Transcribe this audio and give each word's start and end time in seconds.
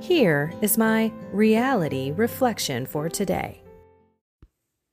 Here 0.00 0.52
is 0.60 0.76
my 0.76 1.10
reality 1.32 2.12
reflection 2.12 2.84
for 2.84 3.08
today. 3.08 3.62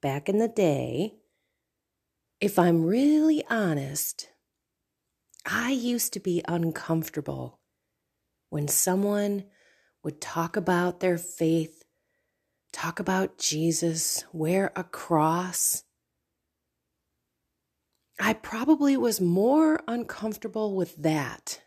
Back 0.01 0.29
in 0.29 0.37
the 0.37 0.47
day, 0.47 1.15
if 2.39 2.57
I'm 2.57 2.83
really 2.83 3.43
honest, 3.49 4.29
I 5.45 5.71
used 5.71 6.13
to 6.13 6.19
be 6.19 6.41
uncomfortable 6.47 7.59
when 8.49 8.67
someone 8.69 9.43
would 10.03 10.21
talk 10.21 10.55
about 10.55 11.01
their 11.01 11.17
faith, 11.17 11.83
talk 12.71 12.99
about 12.99 13.37
Jesus, 13.37 14.23
wear 14.31 14.71
a 14.75 14.85
cross. 14.85 15.83
I 18.19 18.33
probably 18.33 18.95
was 18.95 19.19
more 19.19 19.81
uncomfortable 19.85 20.75
with 20.75 20.95
that 20.95 21.61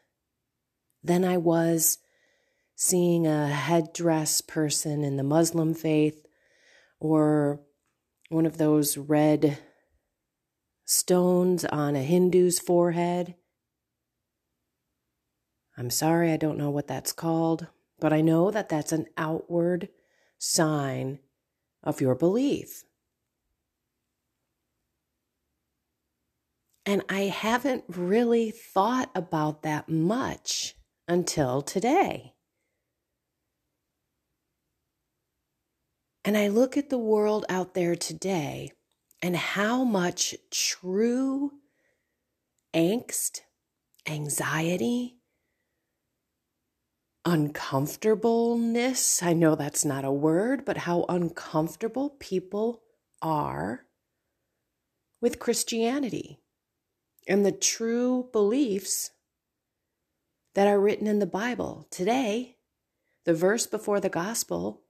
than 1.05 1.25
I 1.25 1.37
was 1.37 1.99
seeing 2.77 3.27
a 3.27 3.49
headdress 3.49 4.43
person 4.43 5.03
in 5.03 5.17
the 5.17 5.23
Muslim 5.25 5.73
faith 5.73 6.27
or 7.01 7.61
one 8.29 8.45
of 8.45 8.59
those 8.59 8.99
red 8.99 9.59
stones 10.85 11.65
on 11.65 11.97
a 11.97 12.03
Hindu's 12.03 12.59
forehead. 12.59 13.35
I'm 15.79 15.91
sorry, 15.91 16.33
I 16.33 16.37
don't 16.37 16.59
know 16.59 16.71
what 16.71 16.87
that's 16.87 17.13
called, 17.13 17.67
but 17.99 18.13
I 18.13 18.21
know 18.21 18.51
that 18.51 18.69
that's 18.69 18.93
an 18.93 19.07
outward 19.17 19.89
sign 20.39 21.19
of 21.83 22.03
your 22.03 22.15
belief. 22.15 22.85
And 26.85 27.03
I 27.09 27.23
haven't 27.23 27.85
really 27.89 28.51
thought 28.51 29.11
about 29.15 29.63
that 29.63 29.89
much 29.89 30.77
until 31.09 31.63
today. 31.63 32.36
And 36.27 36.37
I 36.37 36.49
look 36.49 36.77
at 36.77 36.91
the 36.91 36.99
world 36.99 37.47
out 37.49 37.75
there 37.75 37.95
today 37.95 38.73
and 39.23 39.37
how 39.37 39.85
much 39.85 40.35
true 40.51 41.53
angst, 42.75 43.43
anxiety, 44.09 45.19
uncomfortableness 47.25 49.23
I 49.23 49.35
know 49.35 49.55
that's 49.55 49.85
not 49.85 50.05
a 50.05 50.11
word, 50.11 50.65
but 50.65 50.79
how 50.79 51.05
uncomfortable 51.09 52.11
people 52.19 52.83
are 53.23 53.85
with 55.21 55.39
Christianity 55.39 56.41
and 57.29 57.47
the 57.47 57.53
true 57.53 58.31
beliefs 58.33 59.13
that 60.57 60.67
are 60.67 60.81
written 60.81 61.07
in 61.07 61.21
the 61.21 61.27
Bible. 61.27 61.87
Today, 61.93 62.57
the 63.25 63.35
verse 63.35 63.69
before 63.69 64.01
the 64.01 64.09
gospel 64.09 64.83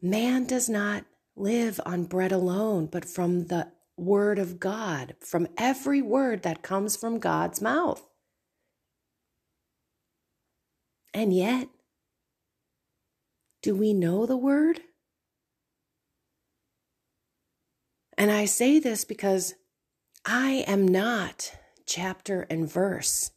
Man 0.00 0.44
does 0.44 0.68
not 0.68 1.04
live 1.36 1.80
on 1.84 2.04
bread 2.04 2.32
alone, 2.32 2.86
but 2.86 3.04
from 3.04 3.46
the 3.46 3.72
word 3.96 4.38
of 4.38 4.60
God, 4.60 5.16
from 5.20 5.48
every 5.56 6.00
word 6.00 6.42
that 6.42 6.62
comes 6.62 6.96
from 6.96 7.18
God's 7.18 7.60
mouth. 7.60 8.04
And 11.12 11.34
yet, 11.34 11.68
do 13.62 13.74
we 13.74 13.92
know 13.92 14.24
the 14.24 14.36
word? 14.36 14.80
And 18.16 18.30
I 18.30 18.44
say 18.44 18.78
this 18.78 19.04
because 19.04 19.54
I 20.24 20.64
am 20.66 20.86
not 20.86 21.52
chapter 21.86 22.42
and 22.50 22.70
verse. 22.70 23.30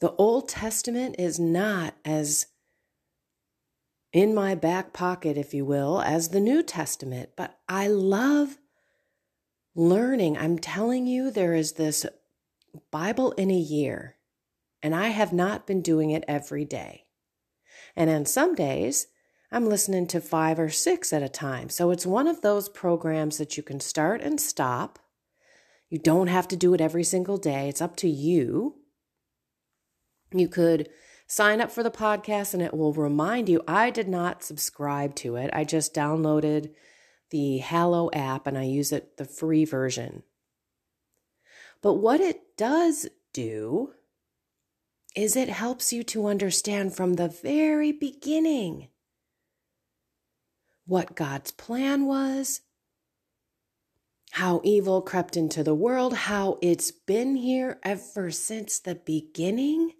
The 0.00 0.12
Old 0.12 0.48
Testament 0.48 1.16
is 1.18 1.38
not 1.38 1.94
as 2.04 2.46
in 4.12 4.34
my 4.34 4.54
back 4.54 4.92
pocket, 4.92 5.36
if 5.36 5.54
you 5.54 5.64
will, 5.64 6.00
as 6.00 6.28
the 6.28 6.40
New 6.40 6.62
Testament. 6.62 7.30
But 7.36 7.58
I 7.68 7.86
love 7.86 8.58
learning. 9.74 10.36
I'm 10.36 10.58
telling 10.58 11.06
you, 11.06 11.30
there 11.30 11.54
is 11.54 11.72
this 11.72 12.06
Bible 12.90 13.32
in 13.32 13.50
a 13.50 13.58
year, 13.58 14.16
and 14.82 14.94
I 14.94 15.08
have 15.08 15.32
not 15.32 15.66
been 15.66 15.82
doing 15.82 16.10
it 16.10 16.24
every 16.26 16.64
day. 16.64 17.04
And 17.96 18.10
on 18.10 18.24
some 18.26 18.54
days, 18.54 19.06
I'm 19.52 19.68
listening 19.68 20.06
to 20.08 20.20
five 20.20 20.58
or 20.58 20.70
six 20.70 21.12
at 21.12 21.22
a 21.22 21.28
time. 21.28 21.68
So 21.68 21.90
it's 21.90 22.06
one 22.06 22.28
of 22.28 22.40
those 22.40 22.68
programs 22.68 23.38
that 23.38 23.56
you 23.56 23.62
can 23.62 23.80
start 23.80 24.20
and 24.20 24.40
stop. 24.40 24.98
You 25.88 25.98
don't 25.98 26.28
have 26.28 26.46
to 26.48 26.56
do 26.56 26.72
it 26.72 26.80
every 26.80 27.02
single 27.04 27.36
day, 27.36 27.68
it's 27.68 27.82
up 27.82 27.96
to 27.96 28.08
you. 28.08 28.76
You 30.32 30.48
could 30.48 30.88
sign 31.30 31.60
up 31.60 31.70
for 31.70 31.84
the 31.84 31.92
podcast 31.92 32.54
and 32.54 32.62
it 32.62 32.74
will 32.74 32.92
remind 32.92 33.48
you. 33.48 33.62
I 33.68 33.90
did 33.90 34.08
not 34.08 34.42
subscribe 34.42 35.14
to 35.16 35.36
it. 35.36 35.48
I 35.52 35.62
just 35.62 35.94
downloaded 35.94 36.74
the 37.30 37.58
Hallow 37.58 38.10
app 38.12 38.48
and 38.48 38.58
I 38.58 38.64
use 38.64 38.90
it 38.90 39.16
the 39.16 39.24
free 39.24 39.64
version. 39.64 40.24
But 41.82 41.94
what 41.94 42.20
it 42.20 42.56
does 42.56 43.06
do 43.32 43.92
is 45.14 45.36
it 45.36 45.48
helps 45.48 45.92
you 45.92 46.02
to 46.02 46.26
understand 46.26 46.96
from 46.96 47.14
the 47.14 47.28
very 47.28 47.92
beginning 47.92 48.88
what 50.84 51.14
God's 51.14 51.52
plan 51.52 52.06
was, 52.06 52.62
how 54.32 54.60
evil 54.64 55.00
crept 55.00 55.36
into 55.36 55.62
the 55.62 55.76
world, 55.76 56.12
how 56.12 56.58
it's 56.60 56.90
been 56.90 57.36
here 57.36 57.78
ever 57.84 58.32
since 58.32 58.80
the 58.80 58.96
beginning, 58.96 59.92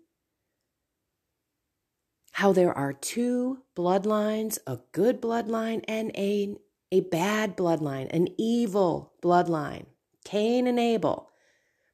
how 2.40 2.54
there 2.54 2.72
are 2.72 2.94
two 2.94 3.58
bloodlines 3.76 4.56
a 4.66 4.78
good 4.92 5.20
bloodline 5.20 5.84
and 5.86 6.10
a, 6.16 6.56
a 6.90 7.00
bad 7.00 7.54
bloodline, 7.54 8.08
an 8.14 8.28
evil 8.38 9.12
bloodline. 9.22 9.84
Cain 10.24 10.66
and 10.66 10.80
Abel, 10.80 11.28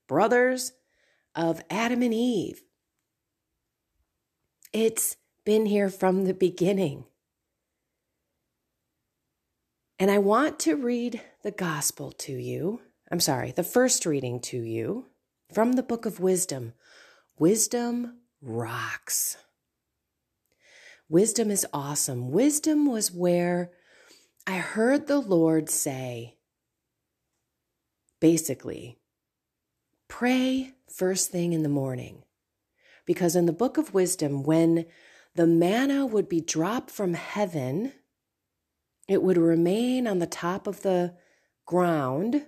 brothers 0.06 0.72
of 1.34 1.64
Adam 1.68 2.00
and 2.00 2.14
Eve. 2.14 2.62
It's 4.72 5.16
been 5.44 5.66
here 5.66 5.90
from 5.90 6.26
the 6.26 6.34
beginning. 6.34 7.06
And 9.98 10.12
I 10.12 10.18
want 10.18 10.60
to 10.60 10.76
read 10.76 11.22
the 11.42 11.50
gospel 11.50 12.12
to 12.18 12.32
you. 12.32 12.82
I'm 13.10 13.18
sorry, 13.18 13.50
the 13.50 13.64
first 13.64 14.06
reading 14.06 14.38
to 14.42 14.58
you 14.58 15.06
from 15.52 15.72
the 15.72 15.82
book 15.82 16.06
of 16.06 16.20
wisdom. 16.20 16.74
Wisdom 17.36 18.18
rocks. 18.40 19.38
Wisdom 21.08 21.50
is 21.50 21.66
awesome. 21.72 22.30
Wisdom 22.30 22.86
was 22.86 23.12
where 23.12 23.70
I 24.46 24.58
heard 24.58 25.06
the 25.06 25.20
Lord 25.20 25.70
say, 25.70 26.36
basically, 28.20 28.98
pray 30.08 30.72
first 30.88 31.30
thing 31.30 31.52
in 31.52 31.62
the 31.62 31.68
morning. 31.68 32.22
Because 33.04 33.36
in 33.36 33.46
the 33.46 33.52
book 33.52 33.78
of 33.78 33.94
wisdom, 33.94 34.42
when 34.42 34.86
the 35.34 35.46
manna 35.46 36.06
would 36.06 36.28
be 36.28 36.40
dropped 36.40 36.90
from 36.90 37.14
heaven, 37.14 37.92
it 39.08 39.22
would 39.22 39.36
remain 39.36 40.06
on 40.06 40.18
the 40.18 40.26
top 40.26 40.66
of 40.66 40.82
the 40.82 41.14
ground 41.66 42.46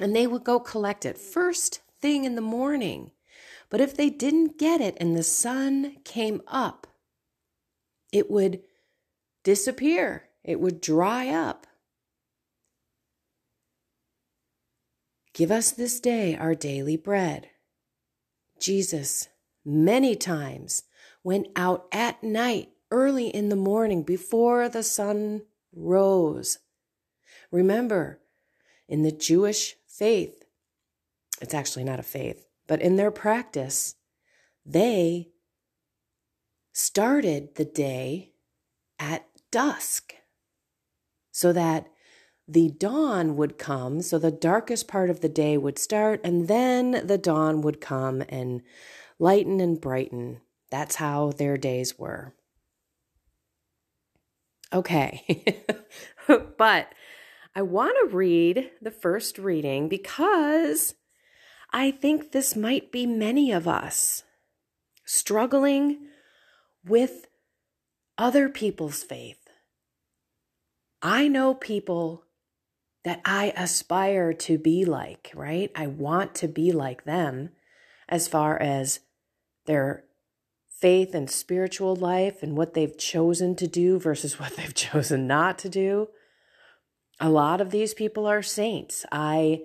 and 0.00 0.14
they 0.14 0.26
would 0.26 0.44
go 0.44 0.60
collect 0.60 1.04
it 1.04 1.18
first 1.18 1.80
thing 2.00 2.24
in 2.24 2.34
the 2.34 2.40
morning. 2.40 3.10
But 3.70 3.80
if 3.80 3.96
they 3.96 4.10
didn't 4.10 4.58
get 4.58 4.80
it 4.80 4.96
and 5.00 5.16
the 5.16 5.22
sun 5.22 5.96
came 6.04 6.42
up, 6.46 6.87
it 8.12 8.30
would 8.30 8.62
disappear. 9.44 10.24
it 10.44 10.60
would 10.60 10.80
dry 10.80 11.28
up. 11.28 11.66
Give 15.34 15.50
us 15.50 15.70
this 15.70 16.00
day 16.00 16.36
our 16.36 16.54
daily 16.54 16.96
bread. 16.96 17.50
Jesus, 18.58 19.28
many 19.64 20.16
times, 20.16 20.84
went 21.22 21.48
out 21.54 21.86
at 21.92 22.22
night, 22.22 22.70
early 22.90 23.28
in 23.28 23.50
the 23.50 23.56
morning, 23.56 24.02
before 24.02 24.68
the 24.68 24.82
sun 24.82 25.42
rose. 25.72 26.58
Remember, 27.52 28.20
in 28.88 29.02
the 29.02 29.12
Jewish 29.12 29.76
faith, 29.86 30.44
it's 31.40 31.54
actually 31.54 31.84
not 31.84 32.00
a 32.00 32.04
faith, 32.04 32.48
but 32.66 32.80
in 32.80 32.96
their 32.96 33.10
practice, 33.10 33.94
they 34.64 35.28
started 36.78 37.56
the 37.56 37.64
day 37.64 38.30
at 39.00 39.26
dusk 39.50 40.14
so 41.32 41.52
that 41.52 41.88
the 42.46 42.70
dawn 42.70 43.36
would 43.36 43.58
come. 43.58 44.00
So 44.00 44.18
the 44.18 44.30
darkest 44.30 44.86
part 44.86 45.10
of 45.10 45.20
the 45.20 45.28
day 45.28 45.58
would 45.58 45.78
start, 45.78 46.20
and 46.22 46.46
then 46.46 47.06
the 47.06 47.18
dawn 47.18 47.62
would 47.62 47.80
come 47.80 48.22
and 48.28 48.62
lighten 49.18 49.60
and 49.60 49.80
brighten. 49.80 50.40
That's 50.70 50.96
how 50.96 51.32
their 51.32 51.56
days 51.56 51.98
were. 51.98 52.34
Okay, 54.72 55.64
but 56.56 56.92
I 57.54 57.62
want 57.62 57.96
to 58.02 58.16
read 58.16 58.70
the 58.80 58.90
first 58.90 59.38
reading 59.38 59.88
because 59.88 60.94
I 61.72 61.90
think 61.90 62.30
this 62.30 62.54
might 62.54 62.92
be 62.92 63.04
many 63.04 63.50
of 63.50 63.66
us 63.66 64.22
struggling 65.04 66.07
with 66.88 67.26
other 68.16 68.48
people's 68.48 69.02
faith. 69.02 69.48
I 71.00 71.28
know 71.28 71.54
people 71.54 72.24
that 73.04 73.20
I 73.24 73.52
aspire 73.56 74.32
to 74.32 74.58
be 74.58 74.84
like, 74.84 75.30
right? 75.34 75.70
I 75.74 75.86
want 75.86 76.34
to 76.36 76.48
be 76.48 76.72
like 76.72 77.04
them 77.04 77.50
as 78.08 78.26
far 78.26 78.60
as 78.60 79.00
their 79.66 80.04
faith 80.68 81.14
and 81.14 81.30
spiritual 81.30 81.94
life 81.94 82.42
and 82.42 82.56
what 82.56 82.74
they've 82.74 82.98
chosen 82.98 83.54
to 83.56 83.66
do 83.66 83.98
versus 83.98 84.38
what 84.40 84.56
they've 84.56 84.74
chosen 84.74 85.26
not 85.26 85.58
to 85.60 85.68
do. 85.68 86.08
A 87.20 87.30
lot 87.30 87.60
of 87.60 87.70
these 87.70 87.94
people 87.94 88.26
are 88.26 88.42
saints. 88.42 89.04
I 89.10 89.62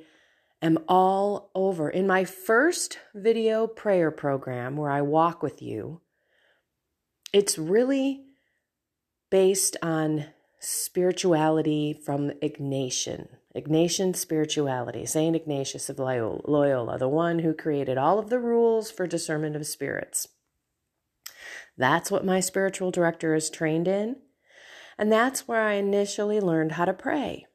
am 0.61 0.79
all 0.87 1.51
over. 1.53 1.89
In 1.89 2.07
my 2.07 2.23
first 2.23 2.97
video 3.13 3.67
prayer 3.67 4.09
program 4.09 4.75
where 4.75 4.89
I 4.89 5.01
walk 5.01 5.43
with 5.43 5.61
you, 5.61 6.01
it's 7.33 7.57
really 7.57 8.21
based 9.29 9.75
on 9.81 10.27
spirituality 10.59 11.91
from 11.91 12.29
Ignatian. 12.41 13.27
Ignatian 13.55 14.15
spirituality, 14.15 15.05
St. 15.05 15.35
Ignatius 15.35 15.89
of 15.89 15.99
Loyola, 15.99 16.97
the 16.97 17.09
one 17.09 17.39
who 17.39 17.53
created 17.53 17.97
all 17.97 18.17
of 18.17 18.29
the 18.29 18.39
rules 18.39 18.89
for 18.89 19.05
discernment 19.05 19.55
of 19.55 19.67
spirits. 19.67 20.27
That's 21.77 22.09
what 22.09 22.25
my 22.25 22.39
spiritual 22.39 22.91
director 22.91 23.35
is 23.35 23.49
trained 23.49 23.87
in. 23.87 24.17
And 24.97 25.11
that's 25.11 25.47
where 25.47 25.61
I 25.61 25.73
initially 25.73 26.39
learned 26.39 26.73
how 26.73 26.85
to 26.85 26.93
pray. 26.93 27.47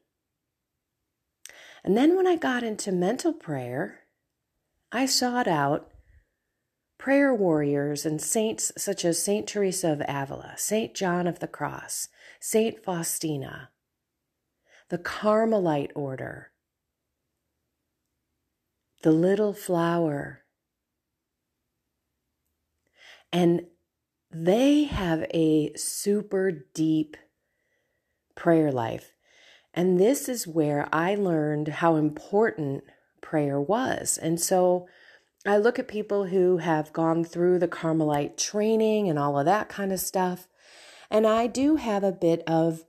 And 1.83 1.95
then 1.95 2.17
when 2.17 2.27
I 2.27 2.35
got 2.35 2.63
into 2.63 2.91
mental 2.91 3.33
prayer, 3.33 4.01
I 4.91 5.05
sought 5.05 5.47
out 5.47 5.88
prayer 6.99 7.33
warriors 7.33 8.05
and 8.05 8.21
saints 8.21 8.71
such 8.77 9.03
as 9.03 9.23
Saint 9.23 9.47
Teresa 9.47 9.93
of 9.93 10.01
Avila, 10.07 10.53
Saint 10.57 10.93
John 10.93 11.25
of 11.25 11.39
the 11.39 11.47
Cross, 11.47 12.09
Saint 12.41 12.83
Faustina, 12.83 13.69
the 14.89 14.97
Carmelite 14.97 15.93
order, 15.95 16.51
the 19.01 19.11
little 19.11 19.53
flower. 19.53 20.41
And 23.31 23.61
they 24.29 24.83
have 24.83 25.25
a 25.33 25.73
super 25.75 26.51
deep 26.73 27.15
prayer 28.35 28.71
life. 28.71 29.13
And 29.73 29.99
this 29.99 30.27
is 30.27 30.45
where 30.45 30.89
I 30.91 31.15
learned 31.15 31.69
how 31.69 31.95
important 31.95 32.83
prayer 33.21 33.61
was. 33.61 34.17
And 34.17 34.39
so 34.39 34.87
I 35.45 35.57
look 35.57 35.79
at 35.79 35.87
people 35.87 36.25
who 36.25 36.57
have 36.57 36.91
gone 36.91 37.23
through 37.23 37.59
the 37.59 37.67
Carmelite 37.67 38.37
training 38.37 39.09
and 39.09 39.17
all 39.17 39.39
of 39.39 39.45
that 39.45 39.69
kind 39.69 39.93
of 39.93 39.99
stuff. 39.99 40.47
And 41.09 41.25
I 41.25 41.47
do 41.47 41.77
have 41.77 42.03
a 42.03 42.11
bit 42.11 42.43
of 42.45 42.83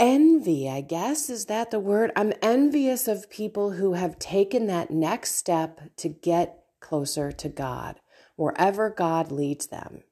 envy, 0.00 0.68
I 0.68 0.80
guess. 0.80 1.28
Is 1.28 1.46
that 1.46 1.70
the 1.70 1.78
word? 1.78 2.12
I'm 2.16 2.32
envious 2.40 3.08
of 3.08 3.30
people 3.30 3.72
who 3.72 3.92
have 3.92 4.18
taken 4.18 4.66
that 4.68 4.90
next 4.90 5.32
step 5.32 5.80
to 5.96 6.08
get 6.08 6.64
closer 6.80 7.30
to 7.32 7.48
God 7.48 8.00
wherever 8.36 8.88
God 8.88 9.30
leads 9.30 9.66
them. 9.66 10.04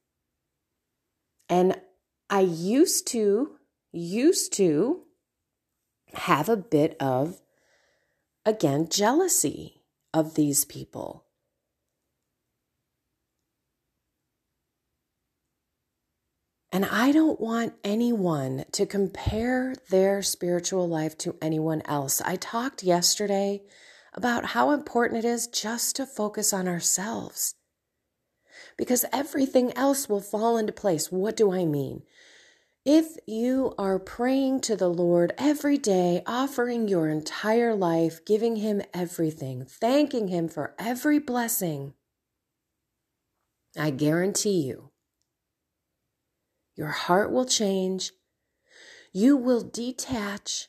And 1.48 1.80
I 2.28 2.40
used 2.40 3.06
to, 3.08 3.56
used 3.92 4.52
to 4.54 5.02
have 6.12 6.48
a 6.48 6.56
bit 6.56 6.96
of, 7.00 7.40
again, 8.44 8.88
jealousy 8.88 9.75
of 10.16 10.34
these 10.34 10.64
people. 10.64 11.26
And 16.72 16.86
I 16.86 17.12
don't 17.12 17.38
want 17.38 17.74
anyone 17.84 18.64
to 18.72 18.86
compare 18.86 19.74
their 19.90 20.22
spiritual 20.22 20.88
life 20.88 21.18
to 21.18 21.36
anyone 21.42 21.82
else. 21.84 22.22
I 22.22 22.36
talked 22.36 22.82
yesterday 22.82 23.60
about 24.14 24.46
how 24.46 24.70
important 24.70 25.22
it 25.22 25.28
is 25.28 25.48
just 25.48 25.96
to 25.96 26.06
focus 26.06 26.54
on 26.54 26.66
ourselves 26.66 27.54
because 28.78 29.04
everything 29.12 29.70
else 29.76 30.08
will 30.08 30.22
fall 30.22 30.56
into 30.56 30.72
place. 30.72 31.12
What 31.12 31.36
do 31.36 31.52
I 31.52 31.66
mean? 31.66 32.04
If 32.86 33.16
you 33.26 33.74
are 33.78 33.98
praying 33.98 34.60
to 34.60 34.76
the 34.76 34.86
Lord 34.86 35.34
every 35.36 35.76
day, 35.76 36.22
offering 36.24 36.86
your 36.86 37.08
entire 37.08 37.74
life, 37.74 38.24
giving 38.24 38.56
Him 38.56 38.80
everything, 38.94 39.64
thanking 39.64 40.28
Him 40.28 40.46
for 40.46 40.72
every 40.78 41.18
blessing, 41.18 41.94
I 43.76 43.90
guarantee 43.90 44.60
you, 44.60 44.92
your 46.76 46.90
heart 46.90 47.32
will 47.32 47.44
change. 47.44 48.12
You 49.12 49.36
will 49.36 49.62
detach. 49.62 50.68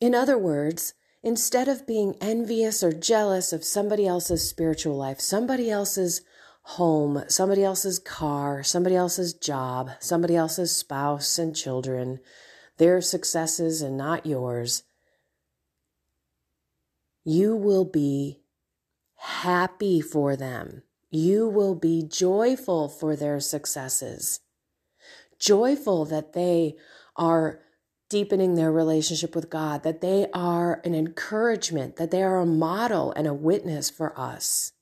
In 0.00 0.16
other 0.16 0.36
words, 0.36 0.94
instead 1.22 1.68
of 1.68 1.86
being 1.86 2.16
envious 2.20 2.82
or 2.82 2.92
jealous 2.92 3.52
of 3.52 3.62
somebody 3.62 4.04
else's 4.04 4.50
spiritual 4.50 4.96
life, 4.96 5.20
somebody 5.20 5.70
else's 5.70 6.22
home, 6.64 7.22
somebody 7.28 7.62
else's 7.62 7.98
car, 7.98 8.62
somebody 8.62 8.96
else's 8.96 9.34
job, 9.34 9.90
somebody 10.00 10.34
else's 10.34 10.74
spouse 10.74 11.38
and 11.38 11.54
children, 11.54 12.18
their 12.78 13.00
successes 13.00 13.82
and 13.82 13.96
not 13.96 14.24
yours, 14.24 14.82
you 17.24 17.54
will 17.54 17.84
be 17.84 18.40
happy 19.16 20.00
for 20.00 20.36
them. 20.36 20.82
You 21.10 21.48
will 21.48 21.74
be 21.74 22.02
joyful 22.02 22.88
for 22.88 23.14
their 23.14 23.40
successes, 23.40 24.40
joyful 25.38 26.06
that 26.06 26.32
they 26.32 26.76
are 27.14 27.60
deepening 28.10 28.54
their 28.54 28.72
relationship 28.72 29.34
with 29.34 29.50
God, 29.50 29.82
that 29.82 30.00
they 30.00 30.26
are 30.32 30.80
an 30.84 30.94
encouragement, 30.94 31.96
that 31.96 32.10
they 32.10 32.22
are 32.22 32.40
a 32.40 32.46
model 32.46 33.12
and 33.12 33.26
a 33.26 33.34
witness 33.34 33.90
for 33.90 34.18
us. 34.18 34.72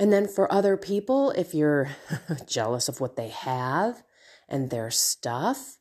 And 0.00 0.10
then 0.10 0.26
for 0.26 0.50
other 0.50 0.78
people, 0.78 1.30
if 1.32 1.52
you're 1.54 1.90
jealous 2.46 2.88
of 2.88 3.00
what 3.00 3.16
they 3.16 3.28
have 3.28 4.02
and 4.48 4.70
their 4.70 4.90
stuff, 4.90 5.76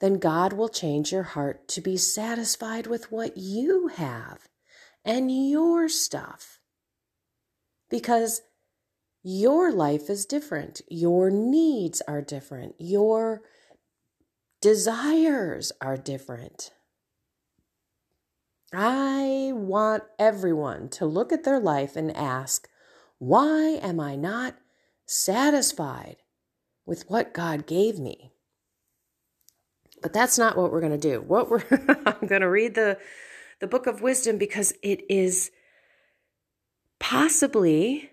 then 0.00 0.14
God 0.14 0.54
will 0.54 0.70
change 0.70 1.12
your 1.12 1.24
heart 1.24 1.68
to 1.68 1.82
be 1.82 1.98
satisfied 1.98 2.86
with 2.86 3.12
what 3.12 3.36
you 3.36 3.88
have 3.88 4.48
and 5.04 5.50
your 5.50 5.86
stuff. 5.90 6.60
Because 7.90 8.40
your 9.22 9.70
life 9.70 10.08
is 10.08 10.24
different, 10.24 10.80
your 10.88 11.28
needs 11.28 12.00
are 12.08 12.22
different, 12.22 12.74
your 12.78 13.42
desires 14.62 15.72
are 15.82 15.98
different. 15.98 16.72
I 18.72 19.50
want 19.52 20.04
everyone 20.18 20.88
to 20.90 21.04
look 21.04 21.32
at 21.32 21.44
their 21.44 21.60
life 21.60 21.96
and 21.96 22.16
ask, 22.16 22.66
why 23.18 23.78
am 23.82 24.00
I 24.00 24.16
not 24.16 24.56
satisfied 25.06 26.16
with 26.86 27.08
what 27.08 27.34
God 27.34 27.66
gave 27.66 27.98
me? 27.98 28.32
But 30.00 30.12
that's 30.12 30.38
not 30.38 30.56
what 30.56 30.70
we're 30.70 30.80
going 30.80 30.98
to 30.98 30.98
do. 30.98 31.20
What 31.20 31.50
we're 31.50 31.64
I'm 32.06 32.28
going 32.28 32.42
to 32.42 32.50
read 32.50 32.74
the 32.74 32.98
the 33.60 33.66
book 33.66 33.86
of 33.86 34.02
wisdom 34.02 34.38
because 34.38 34.72
it 34.82 35.00
is 35.10 35.50
possibly 37.00 38.10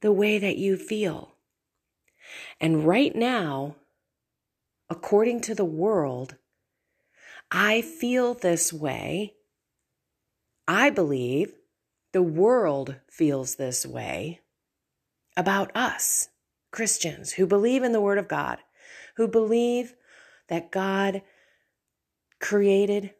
the 0.00 0.12
way 0.12 0.38
that 0.38 0.56
you 0.56 0.76
feel. 0.76 1.34
And 2.60 2.86
right 2.86 3.14
now, 3.14 3.76
according 4.88 5.42
to 5.42 5.54
the 5.54 5.64
world, 5.64 6.36
I 7.50 7.82
feel 7.82 8.32
this 8.34 8.72
way. 8.72 9.34
I 10.66 10.90
believe 10.90 11.52
the 12.12 12.22
world 12.22 12.96
feels 13.08 13.56
this 13.56 13.86
way 13.86 14.40
about 15.36 15.70
us, 15.74 16.28
Christians 16.70 17.32
who 17.32 17.46
believe 17.46 17.82
in 17.82 17.92
the 17.92 18.00
Word 18.00 18.18
of 18.18 18.28
God, 18.28 18.58
who 19.16 19.26
believe 19.26 19.94
that 20.48 20.70
God 20.70 21.22
created 22.40 23.14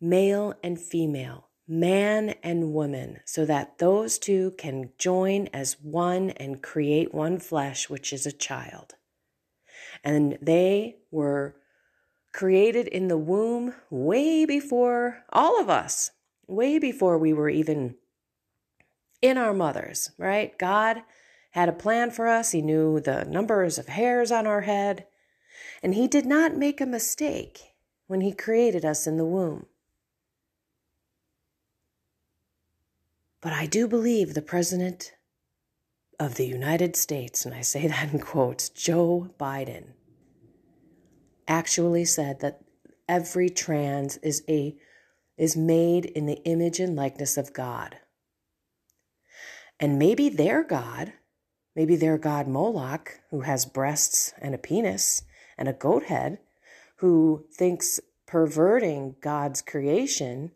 male 0.00 0.54
and 0.62 0.78
female, 0.78 1.48
man 1.66 2.34
and 2.42 2.72
woman, 2.72 3.20
so 3.24 3.44
that 3.44 3.78
those 3.78 4.18
two 4.18 4.52
can 4.58 4.90
join 4.98 5.48
as 5.52 5.80
one 5.80 6.30
and 6.30 6.62
create 6.62 7.12
one 7.12 7.38
flesh, 7.38 7.88
which 7.88 8.12
is 8.12 8.26
a 8.26 8.32
child. 8.32 8.94
And 10.04 10.38
they 10.40 10.96
were 11.10 11.56
created 12.32 12.86
in 12.86 13.08
the 13.08 13.16
womb 13.16 13.74
way 13.90 14.44
before 14.44 15.24
all 15.32 15.60
of 15.60 15.70
us, 15.70 16.10
way 16.46 16.78
before 16.78 17.18
we 17.18 17.32
were 17.32 17.48
even 17.48 17.96
in 19.22 19.38
our 19.38 19.52
mothers, 19.52 20.10
right? 20.18 20.56
God 20.58 21.02
had 21.50 21.68
a 21.68 21.72
plan 21.72 22.10
for 22.10 22.28
us. 22.28 22.52
He 22.52 22.62
knew 22.62 23.00
the 23.00 23.24
numbers 23.24 23.78
of 23.78 23.88
hairs 23.88 24.30
on 24.30 24.46
our 24.46 24.62
head. 24.62 25.06
And 25.82 25.94
He 25.94 26.06
did 26.06 26.26
not 26.26 26.56
make 26.56 26.80
a 26.80 26.86
mistake 26.86 27.74
when 28.06 28.20
He 28.20 28.32
created 28.32 28.84
us 28.84 29.06
in 29.06 29.16
the 29.16 29.24
womb. 29.24 29.66
But 33.40 33.52
I 33.52 33.66
do 33.66 33.86
believe 33.86 34.34
the 34.34 34.42
President 34.42 35.12
of 36.18 36.34
the 36.34 36.46
United 36.46 36.96
States, 36.96 37.44
and 37.44 37.54
I 37.54 37.60
say 37.60 37.86
that 37.88 38.12
in 38.12 38.20
quotes, 38.20 38.68
Joe 38.68 39.30
Biden, 39.38 39.92
actually 41.48 42.04
said 42.04 42.40
that 42.40 42.60
every 43.08 43.48
trans 43.48 44.16
is 44.18 44.42
a 44.48 44.76
is 45.36 45.56
made 45.56 46.06
in 46.06 46.24
the 46.24 46.42
image 46.44 46.80
and 46.80 46.96
likeness 46.96 47.36
of 47.36 47.52
God. 47.52 47.98
And 49.78 49.98
maybe 49.98 50.28
their 50.28 50.64
God, 50.64 51.12
maybe 51.74 51.96
their 51.96 52.18
God 52.18 52.48
Moloch, 52.48 53.20
who 53.30 53.40
has 53.40 53.66
breasts 53.66 54.32
and 54.40 54.54
a 54.54 54.58
penis 54.58 55.22
and 55.58 55.68
a 55.68 55.72
goat 55.72 56.04
head, 56.04 56.38
who 56.96 57.44
thinks 57.52 58.00
perverting 58.26 59.16
God's 59.20 59.62
creation 59.62 60.52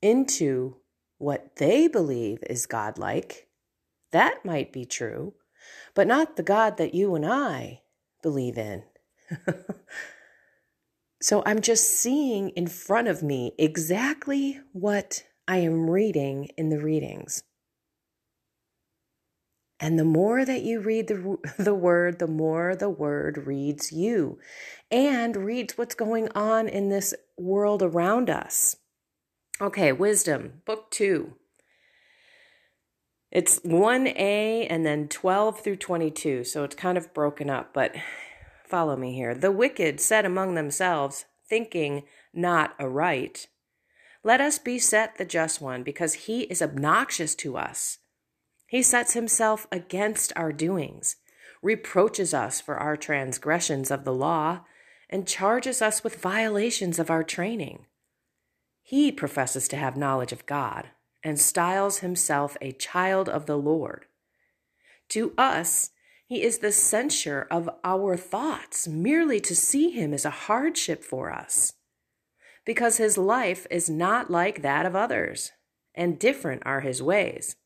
into 0.00 0.76
what 1.18 1.56
they 1.56 1.88
believe 1.88 2.38
is 2.48 2.66
godlike, 2.66 3.48
that 4.12 4.44
might 4.44 4.72
be 4.72 4.84
true, 4.84 5.34
but 5.94 6.06
not 6.06 6.36
the 6.36 6.42
God 6.42 6.76
that 6.78 6.94
you 6.94 7.14
and 7.14 7.26
I 7.26 7.82
believe 8.22 8.56
in. 8.56 8.84
so 11.20 11.42
I'm 11.44 11.60
just 11.60 11.90
seeing 11.90 12.50
in 12.50 12.66
front 12.66 13.08
of 13.08 13.22
me 13.22 13.52
exactly 13.58 14.60
what 14.72 15.24
I 15.46 15.58
am 15.58 15.90
reading 15.90 16.50
in 16.56 16.70
the 16.70 16.78
readings. 16.78 17.42
And 19.80 19.98
the 19.98 20.04
more 20.04 20.44
that 20.44 20.62
you 20.62 20.80
read 20.80 21.06
the, 21.08 21.38
the 21.58 21.74
word, 21.74 22.18
the 22.18 22.26
more 22.26 22.74
the 22.74 22.90
word 22.90 23.46
reads 23.46 23.92
you 23.92 24.38
and 24.90 25.36
reads 25.36 25.78
what's 25.78 25.94
going 25.94 26.28
on 26.34 26.68
in 26.68 26.88
this 26.88 27.14
world 27.36 27.82
around 27.82 28.30
us. 28.30 28.76
Okay, 29.60 29.92
Wisdom, 29.92 30.62
Book 30.64 30.90
2. 30.90 31.34
It's 33.30 33.60
1a 33.60 34.66
and 34.70 34.86
then 34.86 35.08
12 35.08 35.60
through 35.60 35.76
22, 35.76 36.44
so 36.44 36.64
it's 36.64 36.74
kind 36.74 36.96
of 36.96 37.12
broken 37.12 37.50
up, 37.50 37.74
but 37.74 37.94
follow 38.64 38.96
me 38.96 39.14
here. 39.14 39.34
The 39.34 39.52
wicked 39.52 40.00
said 40.00 40.24
among 40.24 40.54
themselves, 40.54 41.26
thinking 41.46 42.04
not 42.32 42.74
aright, 42.78 43.48
Let 44.24 44.40
us 44.40 44.58
beset 44.58 45.18
the 45.18 45.24
just 45.24 45.60
one, 45.60 45.82
because 45.82 46.14
he 46.14 46.42
is 46.42 46.62
obnoxious 46.62 47.34
to 47.36 47.56
us. 47.56 47.98
He 48.68 48.82
sets 48.82 49.14
himself 49.14 49.66
against 49.72 50.32
our 50.36 50.52
doings, 50.52 51.16
reproaches 51.62 52.34
us 52.34 52.60
for 52.60 52.76
our 52.76 52.98
transgressions 52.98 53.90
of 53.90 54.04
the 54.04 54.12
law, 54.12 54.60
and 55.08 55.26
charges 55.26 55.80
us 55.80 56.04
with 56.04 56.20
violations 56.20 56.98
of 56.98 57.10
our 57.10 57.24
training. 57.24 57.86
He 58.82 59.10
professes 59.10 59.68
to 59.68 59.76
have 59.76 59.96
knowledge 59.96 60.32
of 60.32 60.44
God 60.44 60.90
and 61.24 61.40
styles 61.40 61.98
himself 61.98 62.58
a 62.60 62.72
child 62.72 63.28
of 63.28 63.46
the 63.46 63.56
Lord. 63.56 64.04
To 65.10 65.32
us, 65.38 65.90
he 66.26 66.42
is 66.42 66.58
the 66.58 66.70
censure 66.70 67.46
of 67.50 67.70
our 67.82 68.18
thoughts. 68.18 68.86
Merely 68.86 69.40
to 69.40 69.56
see 69.56 69.90
him 69.90 70.12
is 70.12 70.26
a 70.26 70.30
hardship 70.30 71.02
for 71.02 71.32
us, 71.32 71.72
because 72.66 72.98
his 72.98 73.16
life 73.16 73.66
is 73.70 73.88
not 73.88 74.30
like 74.30 74.60
that 74.60 74.84
of 74.84 74.94
others, 74.94 75.52
and 75.94 76.18
different 76.18 76.62
are 76.66 76.80
his 76.80 77.02
ways. 77.02 77.56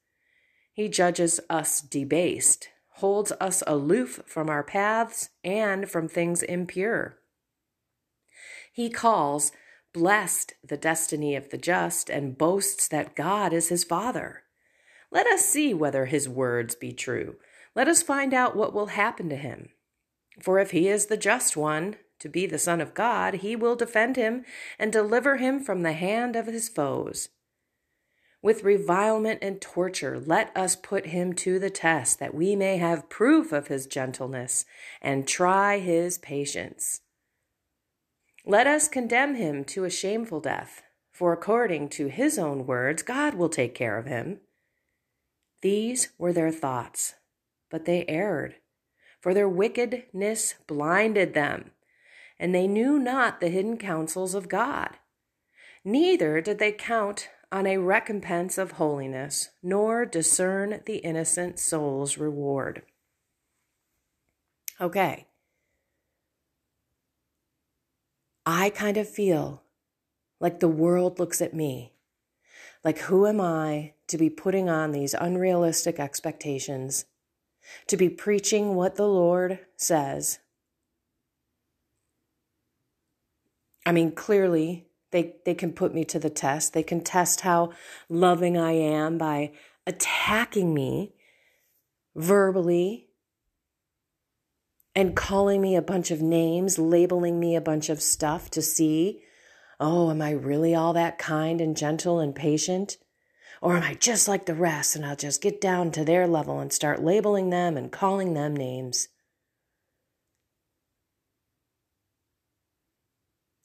He 0.73 0.89
judges 0.89 1.41
us 1.51 1.81
debased, 1.81 2.69
holds 2.95 3.33
us 3.41 3.63
aloof 3.67 4.21
from 4.27 4.49
our 4.49 4.63
paths 4.63 5.29
and 5.45 5.89
from 5.89 6.09
things 6.09 6.43
impure. 6.43 7.19
He 8.73 8.89
calls 8.89 9.53
blessed 9.93 10.55
the 10.65 10.79
destiny 10.79 11.37
of 11.37 11.51
the 11.51 11.59
just 11.59 12.09
and 12.09 12.39
boasts 12.39 12.89
that 12.89 13.15
God 13.15 13.53
is 13.53 13.69
his 13.69 13.85
Father. 13.85 14.45
Let 15.11 15.27
us 15.27 15.45
see 15.45 15.75
whether 15.75 16.07
his 16.07 16.29
words 16.29 16.75
be 16.75 16.93
true. 16.93 17.37
Let 17.75 17.89
us 17.89 18.03
find 18.03 18.33
out 18.33 18.57
what 18.57 18.73
will 18.73 18.87
happen 18.87 19.29
to 19.29 19.37
him. 19.37 19.71
For 20.41 20.59
if 20.59 20.71
he 20.71 20.89
is 20.89 21.07
the 21.07 21.19
just 21.19 21.57
one, 21.57 21.97
to 22.21 22.29
be 22.29 22.47
the 22.47 22.59
Son 22.59 22.81
of 22.81 22.95
God, 22.95 23.35
he 23.35 23.57
will 23.57 23.77
defend 23.77 24.17
him 24.17 24.45
and 24.79 24.93
deliver 24.93 25.37
him 25.37 25.61
from 25.63 25.83
the 25.83 25.93
hand 25.93 26.37
of 26.37 26.47
his 26.47 26.69
foes. 26.69 27.29
With 28.43 28.65
revilement 28.65 29.39
and 29.41 29.61
torture, 29.61 30.19
let 30.19 30.55
us 30.57 30.75
put 30.75 31.07
him 31.07 31.33
to 31.35 31.61
the 31.61 31.71
test, 31.71 32.19
that 32.19 32.35
we 32.35 32.57
may 32.57 32.77
have 32.79 33.09
proof 33.09 33.53
of 33.53 33.69
his 33.69 33.87
gentleness 33.87 34.65
and 35.01 35.29
try 35.29 35.79
his 35.79 36.19
patience. 36.19 37.03
Let 38.45 38.67
us 38.67 38.89
condemn 38.89 39.37
him 39.37 39.65
to 39.67 39.85
a 39.85 39.91
shameful 39.91 40.41
death, 40.41 40.83
for 41.13 41.33
according 41.33 41.91
to 41.91 42.09
his 42.09 42.37
own 42.37 42.67
words, 42.67 43.05
God 43.05 43.35
will 43.35 43.49
take 43.49 43.77
care 43.77 43.97
of 43.97 44.07
him. 44.07 44.41
These 45.61 46.09
were 46.19 46.33
their 46.33 46.51
thoughts, 46.51 47.15
but 47.71 47.85
they 47.85 48.05
erred, 48.09 48.57
for 49.21 49.33
their 49.33 49.49
wickedness 49.49 50.57
blinded 50.67 51.35
them, 51.35 51.71
and 52.41 52.53
they 52.53 52.67
knew 52.67 52.99
not 52.99 53.41
the 53.41 53.51
hidden 53.51 53.77
counsels 53.77 54.35
of 54.35 54.49
God. 54.49 54.97
Neither 55.85 56.41
did 56.41 56.59
they 56.59 56.73
count 56.73 57.29
on 57.53 57.67
a 57.67 57.77
recompense 57.77 58.57
of 58.57 58.73
holiness, 58.73 59.51
nor 59.63 60.07
discern 60.07 60.81
the 60.87 60.97
innocent 60.97 61.59
soul's 61.59 62.17
reward. 62.17 62.83
Okay. 64.81 65.27
I 68.47 68.71
kind 68.71 68.97
of 68.97 69.09
feel 69.09 69.63
like 70.41 70.61
the 70.61 70.67
world 70.67 71.19
looks 71.19 71.43
at 71.43 71.55
me. 71.55 71.93
Like, 72.83 72.99
who 73.01 73.27
am 73.27 73.41
I 73.41 73.93
to 74.09 74.19
be 74.19 74.31
putting 74.31 74.69
on 74.69 74.91
these 74.91 75.15
unrealistic 75.15 76.01
expectations, 76.01 77.05
to 77.87 77.97
be 77.97 78.09
preaching 78.09 78.75
what 78.75 78.97
the 78.97 79.07
Lord 79.07 79.61
says? 79.77 80.41
I 83.85 83.93
mean, 83.93 84.13
clearly, 84.13 84.87
they, 85.13 85.35
they 85.45 85.55
can 85.55 85.73
put 85.73 85.95
me 85.95 86.05
to 86.07 86.19
the 86.19 86.31
test. 86.31 86.73
They 86.73 86.83
can 86.83 87.03
test 87.03 87.43
how 87.43 87.73
loving 88.09 88.59
I 88.59 88.73
am 88.73 89.19
by 89.19 89.53
attacking 89.87 90.75
me 90.75 91.15
verbally 92.17 93.09
and 94.95 95.17
calling 95.17 95.61
me 95.61 95.77
a 95.77 95.83
bunch 95.83 96.11
of 96.11 96.21
names, 96.21 96.79
labeling 96.79 97.39
me 97.39 97.57
a 97.57 97.61
bunch 97.61 97.89
of 97.89 98.03
stuff 98.03 98.51
to 98.51 98.61
see, 98.63 99.23
oh, 99.81 100.11
am 100.11 100.21
I 100.21 100.31
really 100.31 100.75
all 100.75 100.93
that 100.95 101.19
kind 101.19 101.61
and 101.61 101.77
gentle 101.77 102.19
and 102.19 102.35
patient? 102.35 102.97
Or 103.61 103.77
am 103.77 103.83
I 103.83 103.95
just 103.95 104.29
like 104.29 104.47
the 104.47 104.55
rest 104.55 104.97
and 104.97 105.07
I'll 105.07 105.17
just 105.17 105.41
get 105.41 105.61
down 105.61 105.93
to 105.93 106.05
their 106.05 106.27
level 106.27 106.59
and 106.59 106.73
start 106.73 107.03
labeling 107.03 107.51
them 107.51 107.77
and 107.77 107.93
calling 107.93 108.35
them 108.35 108.57
names? 108.57 109.09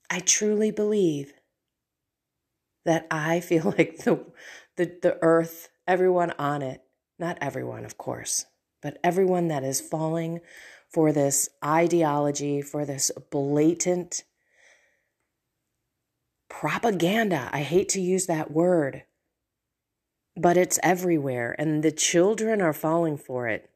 I 0.10 0.20
truly 0.20 0.72
believe 0.72 1.34
that 2.88 3.06
I 3.12 3.42
feel 3.42 3.66
like 3.78 3.98
the, 3.98 4.26
the, 4.78 4.98
the 5.02 5.18
earth, 5.22 5.70
everyone 5.88 6.32
on 6.40 6.64
it, 6.64 6.82
not 7.20 7.38
everyone, 7.40 7.86
of 7.86 7.98
course, 7.98 8.46
but 8.82 8.98
everyone 9.04 9.50
that 9.50 9.64
is 9.64 9.80
falling 9.80 10.40
for 10.90 11.12
this 11.12 11.50
ideology, 11.64 12.62
for 12.62 12.86
this 12.86 13.12
blatant 13.30 14.24
propaganda. 16.50 17.50
I 17.52 17.62
hate 17.62 17.90
to 17.90 18.02
use 18.02 18.26
that 18.28 18.52
word, 18.52 19.04
but 20.38 20.56
it's 20.56 20.80
everywhere, 20.82 21.56
and 21.60 21.84
the 21.84 21.92
children 21.92 22.62
are 22.62 22.74
falling 22.74 23.18
for 23.18 23.48
it. 23.48 23.70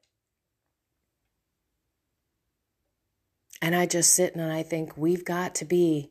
And 3.61 3.75
I 3.75 3.85
just 3.85 4.13
sit 4.13 4.35
and 4.35 4.51
I 4.51 4.63
think 4.63 4.95
we've 4.95 5.25
got 5.25 5.53
to 5.55 5.65
be 5.65 6.10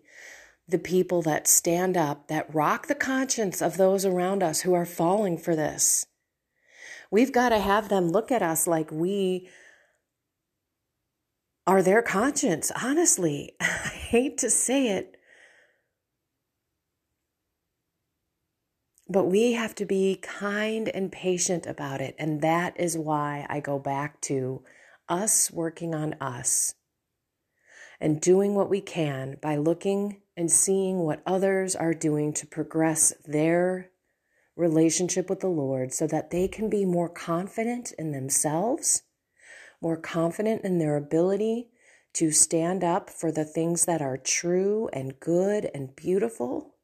the 0.71 0.79
people 0.79 1.23
that 1.23 1.49
stand 1.49 1.97
up, 1.97 2.29
that 2.29 2.53
rock 2.55 2.87
the 2.87 2.95
conscience 2.95 3.61
of 3.61 3.77
those 3.77 4.05
around 4.05 4.43
us 4.43 4.61
who 4.63 4.75
are 4.75 4.87
falling 4.87 5.39
for 5.39 5.57
this. 5.57 6.07
We've 7.11 7.33
got 7.33 7.49
to 7.49 7.59
have 7.59 7.89
them 7.89 8.09
look 8.09 8.31
at 8.31 8.43
us 8.43 8.67
like 8.67 8.93
we 8.93 9.49
are 11.67 11.83
their 11.83 12.03
conscience. 12.03 12.71
Honestly, 12.83 13.53
I 13.61 13.65
hate 13.65 14.39
to 14.39 14.51
say 14.51 14.89
it, 14.89 15.17
but 19.09 19.25
we 19.25 19.53
have 19.53 19.75
to 19.77 19.85
be 19.85 20.21
kind 20.23 20.89
and 20.89 21.11
patient 21.11 21.67
about 21.67 22.01
it. 22.01 22.15
And 22.19 22.41
that 22.43 22.79
is 22.79 22.97
why 22.97 23.47
I 23.49 23.61
go 23.61 23.79
back 23.79 24.21
to 24.23 24.63
us 25.09 25.51
working 25.51 25.95
on 25.95 26.15
us 26.21 26.75
and 28.01 28.21
doing 28.21 28.55
what 28.55 28.71
we 28.71 28.81
can 28.81 29.37
by 29.43 29.57
looking 29.57 30.23
and 30.37 30.51
seeing 30.51 31.01
what 31.01 31.23
others 31.27 31.77
are 31.77 31.93
doing 31.93 32.33
to 32.33 32.47
progress 32.47 33.13
their 33.27 33.91
relationship 34.57 35.29
with 35.29 35.41
the 35.41 35.49
Lord 35.49 35.93
so 35.93 36.07
that 36.07 36.31
they 36.31 36.49
can 36.49 36.71
be 36.71 36.85
more 36.85 37.09
confident 37.09 37.93
in 37.99 38.13
themselves, 38.13 39.03
more 39.81 39.97
confident 39.97 40.65
in 40.65 40.79
their 40.79 40.97
ability 40.97 41.69
to 42.15 42.31
stand 42.31 42.83
up 42.83 43.11
for 43.11 43.31
the 43.31 43.45
things 43.45 43.85
that 43.85 44.03
are 44.03 44.17
true 44.17 44.89
and 44.93 45.21
good 45.21 45.71
and 45.75 45.95
beautiful. 45.95 46.75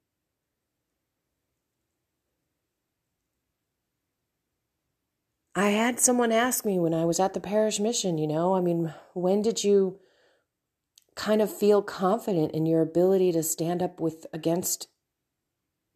I 5.55 5.71
had 5.71 5.99
someone 5.99 6.33
ask 6.33 6.67
me 6.67 6.79
when 6.79 6.93
I 6.93 7.07
was 7.07 7.19
at 7.19 7.33
the 7.33 7.41
parish 7.41 7.81
mission, 7.81 8.19
you 8.19 8.27
know, 8.27 8.55
I 8.55 8.61
mean, 8.61 8.93
when 9.15 9.41
did 9.41 9.65
you 9.65 9.99
kind 11.17 11.43
of 11.43 11.53
feel 11.53 11.83
confident 11.83 12.53
in 12.53 12.67
your 12.67 12.83
ability 12.83 13.33
to 13.33 13.43
stand 13.43 13.83
up 13.83 13.99
with 13.99 14.27
against 14.33 14.89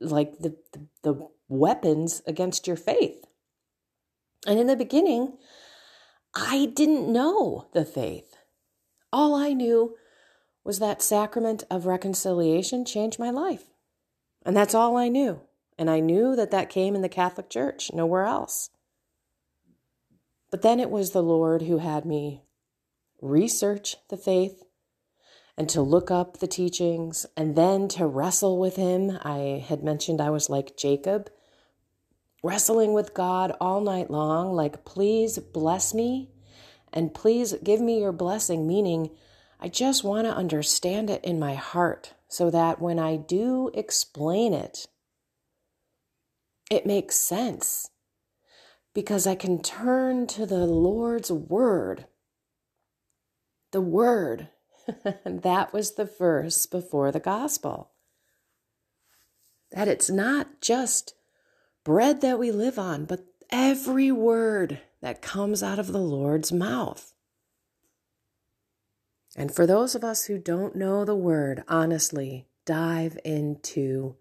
like 0.01 0.39
the, 0.39 0.57
the, 0.73 0.87
the 1.03 1.29
weapons 1.49 2.23
against 2.27 2.67
your 2.67 2.77
faith. 2.77 3.25
And 4.47 4.59
in 4.59 4.67
the 4.67 4.77
beginning, 4.77 5.37
I 6.35 6.73
didn't 6.75 7.13
know 7.13 7.69
the 7.75 7.85
faith. 7.85 8.37
All 9.13 9.35
I 9.35 9.53
knew 9.53 9.97
was 10.65 10.79
that 10.79 11.03
sacrament 11.03 11.65
of 11.71 11.85
reconciliation 11.85 12.85
changed 12.85 13.19
my 13.19 13.31
life. 13.31 13.65
And 14.45 14.57
that's 14.57 14.75
all 14.75 14.97
I 14.97 15.09
knew. 15.09 15.43
And 15.77 15.91
I 15.91 16.01
knew 16.01 16.35
that 16.37 16.51
that 16.51 16.71
came 16.71 16.95
in 16.95 17.03
the 17.03 17.09
Catholic 17.09 17.51
Church, 17.51 17.91
nowhere 17.93 18.25
else. 18.25 18.71
But 20.51 20.63
then 20.63 20.81
it 20.81 20.91
was 20.91 21.11
the 21.11 21.23
Lord 21.23 21.63
who 21.63 21.79
had 21.79 22.07
me 22.07 22.43
research 23.21 23.97
the 24.09 24.17
faith 24.17 24.63
and 25.61 25.69
to 25.69 25.83
look 25.83 26.11
up 26.11 26.39
the 26.39 26.47
teachings 26.47 27.27
and 27.37 27.55
then 27.55 27.87
to 27.87 28.07
wrestle 28.07 28.59
with 28.59 28.77
him. 28.77 29.19
I 29.23 29.63
had 29.69 29.85
mentioned 29.85 30.19
I 30.19 30.31
was 30.31 30.49
like 30.49 30.75
Jacob, 30.75 31.29
wrestling 32.43 32.95
with 32.95 33.13
God 33.13 33.55
all 33.61 33.83
night 33.83 34.11
long, 34.11 34.55
like, 34.55 34.87
please 34.87 35.39
bless 35.39 35.93
me 35.93 36.31
and 36.95 37.13
please 37.13 37.53
give 37.63 37.79
me 37.79 38.01
your 38.01 38.11
blessing, 38.11 38.67
meaning 38.67 39.11
I 39.61 39.69
just 39.69 40.03
want 40.03 40.27
to 40.27 40.35
understand 40.35 41.11
it 41.11 41.23
in 41.23 41.39
my 41.39 41.57
heart 41.57 42.15
so 42.27 42.49
that 42.51 42.81
when 42.81 42.99
I 42.99 43.17
do 43.17 43.71
explain 43.75 44.55
it, 44.55 44.87
it 46.71 46.87
makes 46.87 47.17
sense 47.17 47.91
because 48.95 49.27
I 49.27 49.35
can 49.35 49.61
turn 49.61 50.27
to 50.29 50.47
the 50.47 50.65
Lord's 50.65 51.31
word. 51.31 52.07
The 53.73 53.83
word 53.83 54.49
that 55.25 55.73
was 55.73 55.95
the 55.95 56.05
verse 56.05 56.67
before 56.67 57.13
the 57.13 57.21
gospel. 57.21 57.91
That 59.73 59.89
it's 59.89 60.11
not 60.11 60.61
just 60.61 61.15
bread 61.85 62.21
that 62.21 62.39
we 62.39 62.51
live 62.51 62.79
on, 62.79 63.05
but 63.05 63.25
every 63.51 64.11
word 64.11 64.81
that 65.01 65.23
comes 65.23 65.63
out 65.63 65.79
of 65.79 65.93
the 65.93 65.99
Lord's 65.99 66.53
mouth. 66.53 67.13
And 69.37 69.55
for 69.55 69.67
those 69.67 69.95
of 69.95 70.03
us 70.03 70.25
who 70.25 70.39
don't 70.39 70.75
know 70.75 71.05
the 71.05 71.15
word, 71.15 71.63
honestly, 71.69 72.47
dive 72.65 73.19
into 73.25 74.17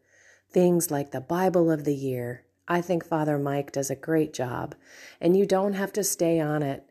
things 0.51 0.91
like 0.91 1.11
the 1.11 1.21
Bible 1.21 1.71
of 1.71 1.83
the 1.83 1.95
year. 1.95 2.45
I 2.67 2.81
think 2.81 3.05
Father 3.05 3.37
Mike 3.37 3.71
does 3.71 3.89
a 3.89 3.95
great 3.95 4.33
job, 4.33 4.75
and 5.19 5.35
you 5.35 5.45
don't 5.45 5.73
have 5.73 5.91
to 5.93 6.03
stay 6.03 6.39
on 6.39 6.63
it 6.63 6.88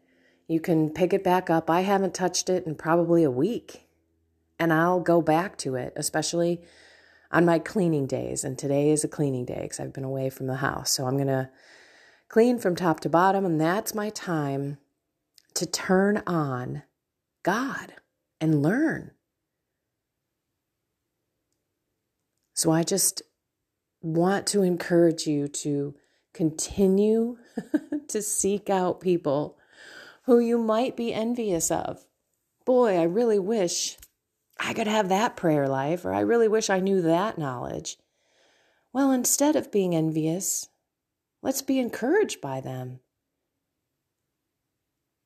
you 0.49 0.61
can 0.61 0.91
pick 0.91 1.13
it 1.13 1.23
back 1.23 1.51
up. 1.51 1.69
I 1.69 1.83
haven't 1.83 2.15
touched 2.15 2.49
it 2.49 2.67
in 2.67 2.75
probably 2.75 3.23
a 3.23 3.31
week, 3.31 3.87
and 4.59 4.73
I'll 4.73 4.99
go 4.99 5.21
back 5.21 5.59
to 5.59 5.75
it, 5.75 5.93
especially 5.95 6.63
on 7.31 7.45
my 7.45 7.59
cleaning 7.59 8.07
days. 8.07 8.45
And 8.45 8.59
today 8.59 8.91
is 8.91 9.05
a 9.05 9.09
cleaning 9.09 9.45
day 9.45 9.61
because 9.63 9.79
I've 9.79 9.93
been 9.93 10.05
away 10.05 10.31
from 10.31 10.47
the 10.47 10.57
house. 10.57 10.91
So 10.91 11.07
I'm 11.07 11.17
going 11.17 11.29
to 11.29 11.51
clean 12.29 12.59
from 12.59 12.75
top 12.75 13.01
to 13.01 13.11
bottom, 13.11 13.45
and 13.45 13.61
that's 13.61 13.95
my 13.95 14.09
time 14.09 14.79
to 15.55 15.67
turn 15.67 16.23
on 16.27 16.83
God 17.43 17.95
and 18.41 18.63
learn. 18.63 19.11
So 22.55 22.73
I 22.73 22.85
just 22.85 23.23
want 24.01 24.47
to 24.49 24.63
encourage 24.63 25.27
you 25.27 25.47
to 25.47 25.95
continue 26.33 27.37
to 28.09 28.23
seek 28.23 28.71
out 28.71 29.01
people 29.01 29.58
who 30.29 30.39
you 30.39 30.59
might 30.59 30.95
be 30.95 31.15
envious 31.15 31.71
of. 31.71 32.05
Boy, 32.67 32.99
I 32.99 33.05
really 33.05 33.39
wish 33.39 33.97
I 34.61 34.75
could 34.75 34.87
have 34.87 35.09
that 35.09 35.37
prayer 35.37 35.67
life, 35.67 36.05
or 36.05 36.13
I 36.13 36.21
really 36.21 36.49
wish 36.49 36.69
I 36.69 36.81
knew 36.81 37.01
that 37.01 37.39
knowledge. 37.39 37.97
Well, 38.93 39.11
instead 39.11 39.57
of 39.57 39.73
being 39.73 39.95
envious, 39.95 40.69
let's 41.41 41.63
be 41.63 41.79
encouraged 41.79 42.43
by 42.43 42.61
them. 42.61 43.01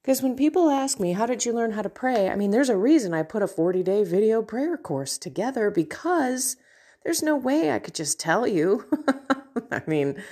Because 0.05 0.23
when 0.23 0.37
people 0.37 0.71
ask 0.71 1.01
me, 1.01 1.15
How 1.15 1.27
did 1.27 1.45
you 1.45 1.53
learn 1.53 1.73
how 1.73 1.83
to 1.83 1.89
pray? 1.89 2.29
I 2.29 2.37
mean, 2.37 2.53
there's 2.53 2.71
a 2.71 2.77
reason 2.77 3.13
I 3.13 3.25
put 3.25 3.43
a 3.43 3.49
40 3.49 3.83
day 3.83 4.05
video 4.05 4.41
prayer 4.41 4.77
course 4.77 5.19
together 5.19 5.69
because 5.69 6.57
there's 7.03 7.25
no 7.25 7.35
way 7.35 7.73
I 7.73 7.81
could 7.81 7.97
just 7.97 8.21
tell 8.21 8.47
you. 8.47 8.85
I 9.73 9.83
mean, 9.85 10.23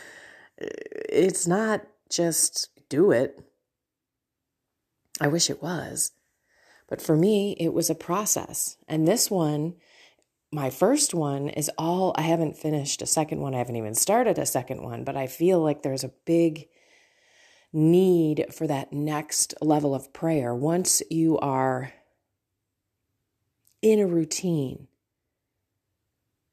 it's 0.59 1.48
not 1.48 1.83
just 2.09 2.68
do 2.88 3.11
it. 3.11 3.49
I 5.20 5.28
wish 5.28 5.50
it 5.50 5.62
was. 5.62 6.12
But 6.88 7.02
for 7.02 7.16
me, 7.16 7.56
it 7.61 7.72
was 7.72 7.90
a 7.90 7.94
process. 7.94 8.76
And 8.88 9.06
this 9.06 9.30
one, 9.30 9.74
my 10.50 10.70
first 10.70 11.14
one, 11.14 11.48
is 11.50 11.70
all 11.78 12.14
I 12.16 12.22
haven't 12.22 12.56
finished 12.56 13.02
a 13.02 13.06
second 13.06 13.40
one. 13.40 13.54
I 13.54 13.59
haven't 13.59 13.76
even 13.76 13.94
started 13.94 14.38
a 14.38 14.46
second 14.46 14.83
one, 14.83 15.04
but 15.04 15.16
I 15.16 15.26
feel 15.26 15.61
like 15.61 15.83
there's 15.83 16.04
a 16.04 16.12
big 16.24 16.68
need 17.72 18.46
for 18.52 18.66
that 18.66 18.92
next 18.92 19.54
level 19.61 19.94
of 19.94 20.12
prayer. 20.12 20.54
Once 20.54 21.02
you 21.11 21.38
are 21.38 21.92
in 23.83 24.00
a 24.00 24.06
routine, 24.06 24.88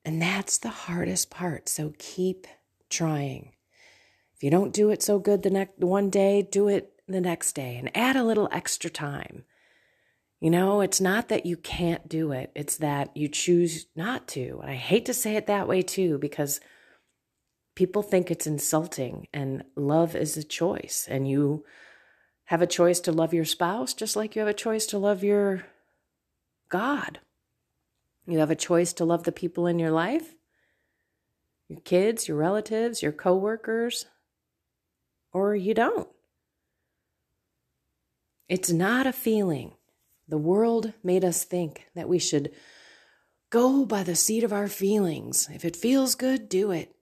and 0.05 0.21
that's 0.21 0.57
the 0.57 0.69
hardest 0.69 1.29
part. 1.29 1.67
So 1.67 1.93
keep 1.97 2.47
trying. 2.89 3.53
If 4.35 4.43
you 4.43 4.51
don't 4.51 4.71
do 4.71 4.91
it 4.91 5.01
so 5.01 5.17
good 5.19 5.41
the 5.41 5.49
next 5.49 5.79
one 5.79 6.09
day, 6.09 6.43
do 6.43 6.67
it 6.67 6.96
the 7.07 7.21
next 7.21 7.53
day 7.53 7.77
and 7.77 7.95
add 7.95 8.15
a 8.15 8.23
little 8.23 8.49
extra 8.51 8.89
time. 8.89 9.43
You 10.39 10.51
know, 10.51 10.81
it's 10.81 11.01
not 11.01 11.29
that 11.29 11.45
you 11.45 11.57
can't 11.57 12.07
do 12.07 12.31
it, 12.31 12.51
it's 12.55 12.77
that 12.77 13.15
you 13.17 13.27
choose 13.27 13.87
not 13.95 14.27
to. 14.29 14.59
And 14.61 14.69
I 14.69 14.75
hate 14.75 15.05
to 15.05 15.13
say 15.13 15.35
it 15.35 15.47
that 15.47 15.67
way 15.67 15.81
too, 15.81 16.19
because 16.19 16.59
people 17.75 18.03
think 18.03 18.29
it's 18.29 18.45
insulting, 18.45 19.27
and 19.33 19.63
love 19.75 20.15
is 20.15 20.37
a 20.37 20.43
choice. 20.43 21.07
And 21.09 21.27
you 21.27 21.65
have 22.45 22.61
a 22.61 22.67
choice 22.67 22.99
to 23.01 23.11
love 23.11 23.33
your 23.33 23.45
spouse 23.45 23.93
just 23.93 24.15
like 24.15 24.35
you 24.35 24.39
have 24.39 24.49
a 24.49 24.53
choice 24.53 24.85
to 24.87 24.97
love 24.97 25.23
your 25.23 25.65
God. 26.69 27.19
You 28.27 28.39
have 28.39 28.51
a 28.51 28.55
choice 28.55 28.93
to 28.93 29.05
love 29.05 29.23
the 29.23 29.31
people 29.31 29.67
in 29.67 29.79
your 29.79 29.91
life, 29.91 30.35
your 31.67 31.79
kids, 31.79 32.27
your 32.27 32.37
relatives, 32.37 33.01
your 33.01 33.11
coworkers, 33.11 34.05
or 35.33 35.55
you 35.55 35.73
don't. 35.73 36.07
It's 38.49 38.71
not 38.71 39.05
a 39.05 39.13
feeling. 39.13 39.73
The 40.27 40.37
world 40.37 40.93
made 41.03 41.25
us 41.25 41.43
think 41.43 41.87
that 41.95 42.09
we 42.09 42.19
should 42.19 42.51
go 43.49 43.85
by 43.85 44.03
the 44.03 44.15
seat 44.15 44.43
of 44.43 44.53
our 44.53 44.67
feelings. 44.67 45.49
If 45.53 45.65
it 45.65 45.75
feels 45.75 46.15
good, 46.15 46.49
do 46.49 46.71
it. 46.71 46.95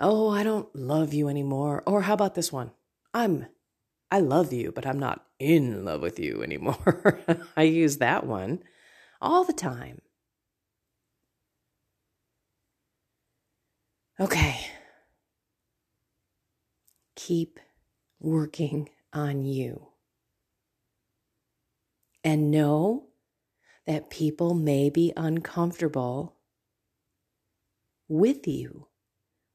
Oh, 0.00 0.28
I 0.28 0.44
don't 0.44 0.74
love 0.74 1.12
you 1.12 1.28
anymore. 1.28 1.82
Or 1.86 2.02
how 2.02 2.14
about 2.14 2.34
this 2.34 2.52
one? 2.52 2.70
I'm 3.12 3.46
I 4.10 4.20
love 4.20 4.52
you, 4.52 4.72
but 4.72 4.86
I'm 4.86 4.98
not 4.98 5.26
in 5.38 5.84
love 5.84 6.00
with 6.00 6.18
you 6.18 6.42
anymore. 6.42 7.20
I 7.56 7.64
use 7.64 7.98
that 7.98 8.24
one 8.26 8.62
all 9.20 9.44
the 9.44 9.52
time. 9.52 10.00
Okay. 14.20 14.66
Keep 17.16 17.60
working 18.20 18.88
on 19.12 19.44
you 19.44 19.88
and 22.24 22.50
know 22.50 23.06
that 23.86 24.10
people 24.10 24.54
may 24.54 24.90
be 24.90 25.12
uncomfortable 25.16 26.36
with 28.08 28.46
you, 28.46 28.88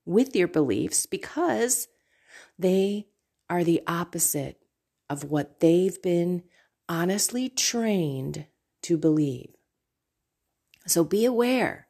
with 0.06 0.36
your 0.36 0.48
beliefs, 0.48 1.06
because 1.06 1.88
they 2.58 3.08
are 3.50 3.64
the 3.64 3.82
opposite 3.88 4.60
of 5.10 5.24
what 5.24 5.60
they've 5.60 6.02
been 6.02 6.44
honestly 6.90 7.50
trained 7.50 8.46
to 8.82 8.98
believe. 8.98 9.54
So 10.88 11.04
be 11.04 11.26
aware 11.26 11.88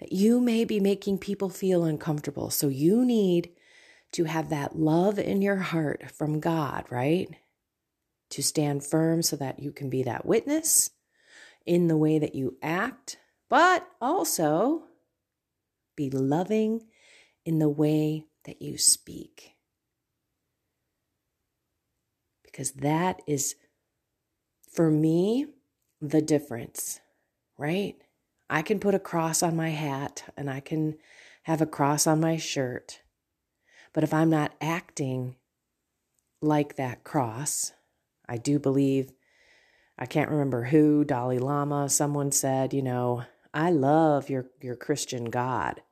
that 0.00 0.12
you 0.12 0.40
may 0.40 0.64
be 0.64 0.80
making 0.80 1.18
people 1.18 1.48
feel 1.48 1.84
uncomfortable. 1.84 2.50
So 2.50 2.68
you 2.68 3.04
need 3.04 3.50
to 4.12 4.24
have 4.24 4.48
that 4.48 4.78
love 4.78 5.18
in 5.18 5.42
your 5.42 5.56
heart 5.56 6.10
from 6.10 6.40
God, 6.40 6.86
right? 6.90 7.28
To 8.30 8.42
stand 8.42 8.84
firm 8.84 9.22
so 9.22 9.36
that 9.36 9.58
you 9.58 9.72
can 9.72 9.88
be 9.88 10.02
that 10.02 10.26
witness 10.26 10.90
in 11.64 11.88
the 11.88 11.96
way 11.96 12.18
that 12.18 12.34
you 12.34 12.56
act, 12.62 13.18
but 13.48 13.86
also 14.00 14.84
be 15.96 16.10
loving 16.10 16.86
in 17.44 17.58
the 17.58 17.68
way 17.68 18.26
that 18.44 18.60
you 18.62 18.78
speak. 18.78 19.54
Because 22.44 22.72
that 22.72 23.20
is, 23.26 23.54
for 24.70 24.90
me, 24.90 25.46
the 26.00 26.22
difference, 26.22 27.00
right? 27.56 27.96
I 28.50 28.62
can 28.62 28.78
put 28.78 28.94
a 28.94 28.98
cross 28.98 29.42
on 29.42 29.56
my 29.56 29.70
hat 29.70 30.32
and 30.36 30.50
I 30.50 30.60
can 30.60 30.96
have 31.44 31.60
a 31.60 31.66
cross 31.66 32.06
on 32.06 32.20
my 32.20 32.36
shirt. 32.36 33.00
But 33.92 34.04
if 34.04 34.12
I'm 34.12 34.30
not 34.30 34.54
acting 34.60 35.36
like 36.40 36.76
that 36.76 37.04
cross, 37.04 37.72
I 38.28 38.36
do 38.36 38.58
believe, 38.58 39.12
I 39.98 40.06
can't 40.06 40.30
remember 40.30 40.64
who, 40.64 41.04
Dalai 41.04 41.38
Lama, 41.38 41.88
someone 41.88 42.32
said, 42.32 42.74
you 42.74 42.82
know, 42.82 43.24
I 43.54 43.70
love 43.70 44.28
your, 44.28 44.46
your 44.60 44.76
Christian 44.76 45.26
God. 45.26 45.82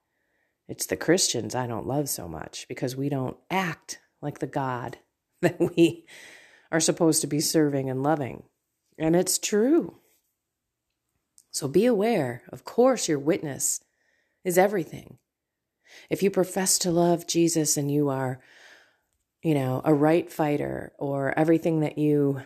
It's 0.68 0.87
the 0.87 0.96
Christians 0.96 1.55
I 1.55 1.66
don't 1.66 1.87
love 1.87 2.09
so 2.09 2.29
much 2.29 2.66
because 2.68 2.96
we 2.96 3.09
don't 3.09 3.37
act 3.51 4.01
like 4.20 4.40
the 4.40 4.46
God 4.46 4.99
that 5.40 5.59
we 5.59 6.07
are 6.70 6.81
supposed 6.81 7.20
to 7.20 7.27
be 7.27 7.40
serving 7.40 7.88
and 7.88 8.03
loving. 8.03 8.42
And 8.99 9.14
it's 9.14 9.38
true. 9.38 9.99
So 11.51 11.68
be 11.68 11.87
aware. 11.87 12.42
Of 12.51 12.64
course, 12.64 13.09
your 13.09 13.18
witness 13.18 13.81
is 14.44 14.59
everything. 14.59 15.18
If 16.11 16.22
you 16.22 16.31
profess 16.31 16.79
to 16.81 16.90
love 16.90 17.27
Jesus 17.27 17.77
and 17.77 17.90
you 17.90 18.09
are, 18.09 18.40
you 19.46 19.54
know, 19.54 19.80
a 19.85 19.94
right 19.94 20.28
fighter 20.28 20.92
or 20.98 21.32
everything 21.38 21.78
that 21.78 21.96
you 21.96 22.42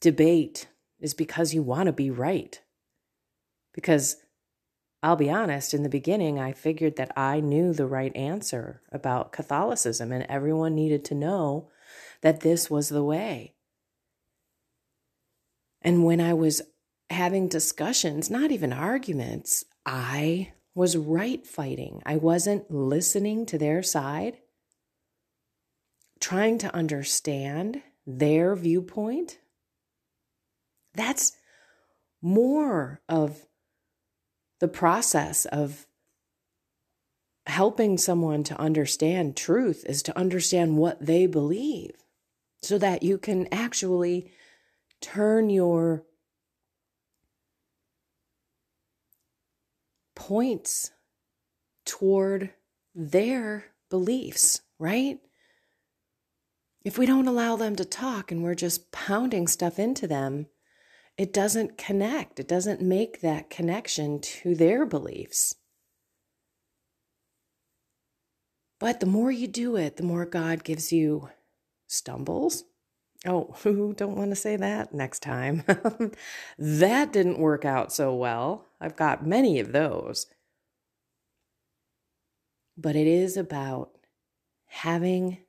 debate 0.00 0.66
is 0.98 1.14
because 1.14 1.54
you 1.54 1.62
want 1.62 1.86
to 1.86 1.92
be 1.92 2.10
right. 2.10 2.60
Because 3.72 4.16
I'll 5.04 5.14
be 5.14 5.30
honest, 5.30 5.72
in 5.74 5.84
the 5.84 5.88
beginning, 5.88 6.36
I 6.36 6.50
figured 6.50 6.96
that 6.96 7.16
I 7.16 7.38
knew 7.38 7.72
the 7.72 7.86
right 7.86 8.10
answer 8.16 8.82
about 8.90 9.30
Catholicism, 9.30 10.10
and 10.10 10.26
everyone 10.28 10.74
needed 10.74 11.04
to 11.04 11.14
know 11.14 11.70
that 12.22 12.40
this 12.40 12.68
was 12.68 12.88
the 12.88 13.04
way. 13.04 13.54
And 15.80 16.04
when 16.04 16.20
I 16.20 16.34
was 16.34 16.60
having 17.08 17.46
discussions, 17.46 18.28
not 18.28 18.50
even 18.50 18.72
arguments, 18.72 19.64
I 19.86 20.54
was 20.74 20.96
right 20.96 21.46
fighting. 21.46 22.02
I 22.04 22.16
wasn't 22.16 22.68
listening 22.68 23.46
to 23.46 23.58
their 23.58 23.84
side, 23.84 24.38
trying 26.20 26.58
to 26.58 26.74
understand 26.74 27.82
their 28.06 28.56
viewpoint. 28.56 29.38
That's 30.94 31.32
more 32.20 33.00
of 33.08 33.46
the 34.60 34.68
process 34.68 35.44
of 35.46 35.86
helping 37.46 37.96
someone 37.96 38.44
to 38.44 38.60
understand 38.60 39.36
truth 39.36 39.84
is 39.86 40.02
to 40.02 40.18
understand 40.18 40.76
what 40.76 41.04
they 41.04 41.26
believe 41.26 41.92
so 42.62 42.76
that 42.78 43.02
you 43.02 43.16
can 43.16 43.48
actually 43.52 44.30
turn 45.00 45.48
your 45.48 46.04
points 50.14 50.90
toward 51.86 52.50
their 52.94 53.66
beliefs, 53.88 54.60
right? 54.78 55.20
If 56.88 56.96
we 56.96 57.04
don't 57.04 57.28
allow 57.28 57.54
them 57.56 57.76
to 57.76 57.84
talk 57.84 58.32
and 58.32 58.42
we're 58.42 58.54
just 58.54 58.90
pounding 58.92 59.46
stuff 59.46 59.78
into 59.78 60.06
them, 60.06 60.46
it 61.18 61.34
doesn't 61.34 61.76
connect. 61.76 62.40
It 62.40 62.48
doesn't 62.48 62.80
make 62.80 63.20
that 63.20 63.50
connection 63.50 64.22
to 64.22 64.54
their 64.54 64.86
beliefs. 64.86 65.54
But 68.78 69.00
the 69.00 69.06
more 69.06 69.30
you 69.30 69.46
do 69.46 69.76
it, 69.76 69.98
the 69.98 70.02
more 70.02 70.24
God 70.24 70.64
gives 70.64 70.90
you 70.90 71.28
stumbles. 71.88 72.64
Oh, 73.26 73.54
who 73.64 73.92
don't 73.92 74.16
want 74.16 74.30
to 74.30 74.34
say 74.34 74.56
that 74.56 74.94
next 74.94 75.18
time? 75.20 75.64
that 76.58 77.12
didn't 77.12 77.38
work 77.38 77.66
out 77.66 77.92
so 77.92 78.14
well. 78.14 78.64
I've 78.80 78.96
got 78.96 79.26
many 79.26 79.60
of 79.60 79.72
those. 79.72 80.24
But 82.78 82.96
it 82.96 83.06
is 83.06 83.36
about 83.36 83.90
having 84.68 85.40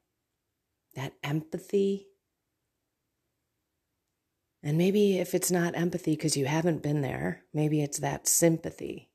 that 0.99 1.13
empathy 1.23 2.09
and 4.62 4.77
maybe 4.77 5.19
if 5.19 5.33
it's 5.33 5.51
not 5.51 5.75
empathy 5.75 6.12
because 6.12 6.35
you 6.35 6.45
haven't 6.45 6.83
been 6.83 7.01
there, 7.01 7.43
maybe 7.53 7.81
it's 7.81 7.99
that 7.99 8.27
sympathy 8.27 9.09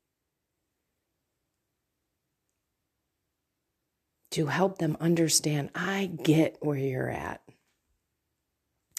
to 4.31 4.47
help 4.47 4.79
them 4.79 4.97
understand 4.99 5.69
I 5.75 6.07
get 6.23 6.57
where 6.61 6.77
you're 6.77 7.11
at. 7.11 7.41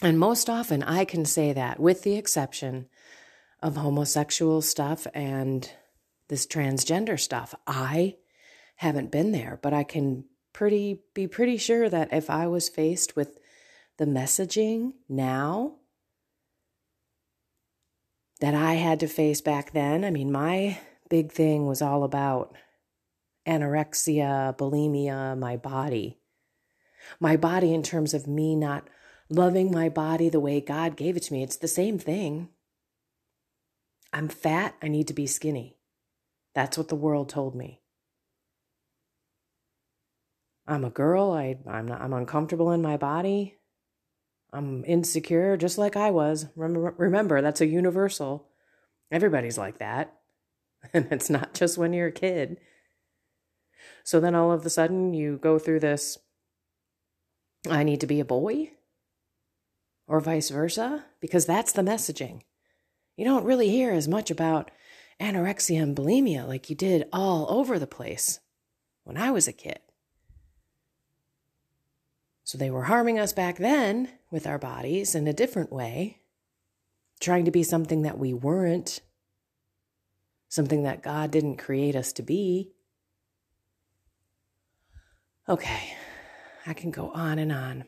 And 0.03 0.19
most 0.19 0.49
often 0.49 0.83
I 0.83 1.05
can 1.05 1.25
say 1.25 1.53
that, 1.53 1.81
with 1.81 2.03
the 2.03 2.17
exception 2.17 2.87
of 3.61 3.77
homosexual 3.77 4.63
stuff 4.63 5.07
and 5.15 5.69
this 6.29 6.47
transgender 6.47 7.19
stuff. 7.19 7.55
I 7.67 8.17
haven't 8.77 9.11
been 9.11 9.33
there, 9.33 9.59
but 9.63 9.73
I 9.73 9.85
can 9.85 10.25
pretty 10.57 11.03
be 11.13 11.27
pretty 11.27 11.59
sure 11.59 11.87
that 11.91 12.15
if 12.15 12.31
I 12.31 12.47
was 12.47 12.71
faced 12.71 13.15
with 13.15 13.39
the 13.99 14.07
messaging 14.07 14.95
now 15.07 15.75
that 18.41 18.55
I 18.55 18.75
had 18.75 19.01
to 19.01 19.07
face 19.07 19.43
back 19.43 19.73
then. 19.73 20.03
I 20.03 20.11
mean, 20.11 20.33
my 20.33 20.79
big 21.11 21.31
thing 21.31 21.67
was 21.67 21.83
all 21.83 22.05
about 22.05 22.57
anorexia, 23.47 24.57
bulimia, 24.57 25.39
my 25.39 25.59
body. 25.59 26.19
My 27.21 27.37
body, 27.37 27.75
in 27.75 27.83
terms 27.83 28.15
of 28.15 28.27
me 28.27 28.57
not 28.57 28.89
loving 29.29 29.71
my 29.71 29.91
body 29.91 30.31
the 30.31 30.41
way 30.41 30.63
God 30.63 30.97
gave 30.97 31.19
it 31.19 31.25
to 31.25 31.35
me, 31.35 31.43
it's 31.43 31.57
the 31.57 31.69
same 31.69 31.99
thing. 31.99 32.49
I'm 34.11 34.29
fat, 34.29 34.75
I 34.83 34.89
need 34.89 35.07
to 35.09 35.15
be 35.15 35.27
skinny. 35.27 35.77
That's 36.55 36.79
what 36.79 36.89
the 36.89 36.97
world 36.97 37.29
told 37.29 37.55
me. 37.55 37.83
I'm 40.67 40.85
a 40.85 40.91
girl, 40.91 41.33
I, 41.33 41.57
I'm, 41.69 41.87
not, 41.87 42.01
I'm 42.01 42.13
uncomfortable 42.13 42.73
in 42.73 42.83
my 42.83 42.97
body. 42.97 43.57
I'm 44.53 44.85
insecure 44.85 45.57
just 45.57 45.79
like 45.79 45.97
I 45.97 46.11
was. 46.11 46.47
Remember, 46.57 46.95
remember 46.97 47.41
that's 47.41 47.61
a 47.61 47.67
universal. 47.67 48.49
Everybody's 49.11 49.59
like 49.59 49.79
that. 49.79 50.13
And 50.93 51.09
it's 51.11 51.29
not 51.29 51.53
just 51.55 51.79
when 51.79 51.93
you're 51.93 52.09
a 52.09 52.13
kid. 52.13 52.59
So 54.05 54.21
then 54.21 54.37
all 54.37 54.53
of 54.53 54.65
a 54.65 54.71
sudden 54.71 55.15
you 55.15 55.37
go 55.37 55.59
through 55.59 55.81
this 55.81 56.19
I 57.69 57.83
need 57.83 58.01
to 58.01 58.07
be 58.07 58.21
a 58.21 58.25
boy 58.25 58.71
or 60.07 60.21
vice 60.21 60.51
versa 60.51 61.05
because 61.21 61.47
that's 61.47 61.73
the 61.73 61.83
messaging. 61.83 62.43
You 63.17 63.25
don't 63.25 63.45
really 63.45 63.71
hear 63.71 63.93
as 63.93 64.07
much 64.07 64.31
about 64.31 64.71
anorexia 65.21 65.83
and 65.83 65.97
bulimia 65.97 66.47
like 66.47 66.71
you 66.71 66.77
did 66.77 67.09
all 67.13 67.47
over 67.51 67.79
the 67.79 67.87
place 67.87 68.41
when 69.05 69.17
I 69.17 69.31
was 69.31 69.49
a 69.49 69.53
kid. 69.53 69.81
So 72.47 72.57
they 72.57 72.71
were 72.71 72.85
harming 72.85 73.19
us 73.19 73.33
back 73.33 73.57
then 73.57 74.09
with 74.31 74.47
our 74.47 74.57
bodies 74.57 75.17
in 75.17 75.27
a 75.27 75.33
different 75.33 75.73
way, 75.73 76.21
trying 77.19 77.45
to 77.47 77.51
be 77.51 77.65
something 77.65 78.03
that 78.03 78.21
we 78.21 78.33
weren't, 78.33 79.01
something 80.49 80.85
that 80.85 81.03
God 81.03 81.33
didn't 81.33 81.57
create 81.57 81.97
us 81.97 82.13
to 82.13 82.23
be. 82.23 82.71
Okay, 85.49 85.97
I 86.65 86.73
can 86.73 86.93
go 86.93 87.11
on 87.11 87.41
and 87.41 87.51
on. 87.51 87.87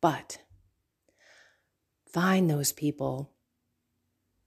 But 0.00 0.38
find 2.06 2.48
those 2.48 2.72
people 2.72 3.30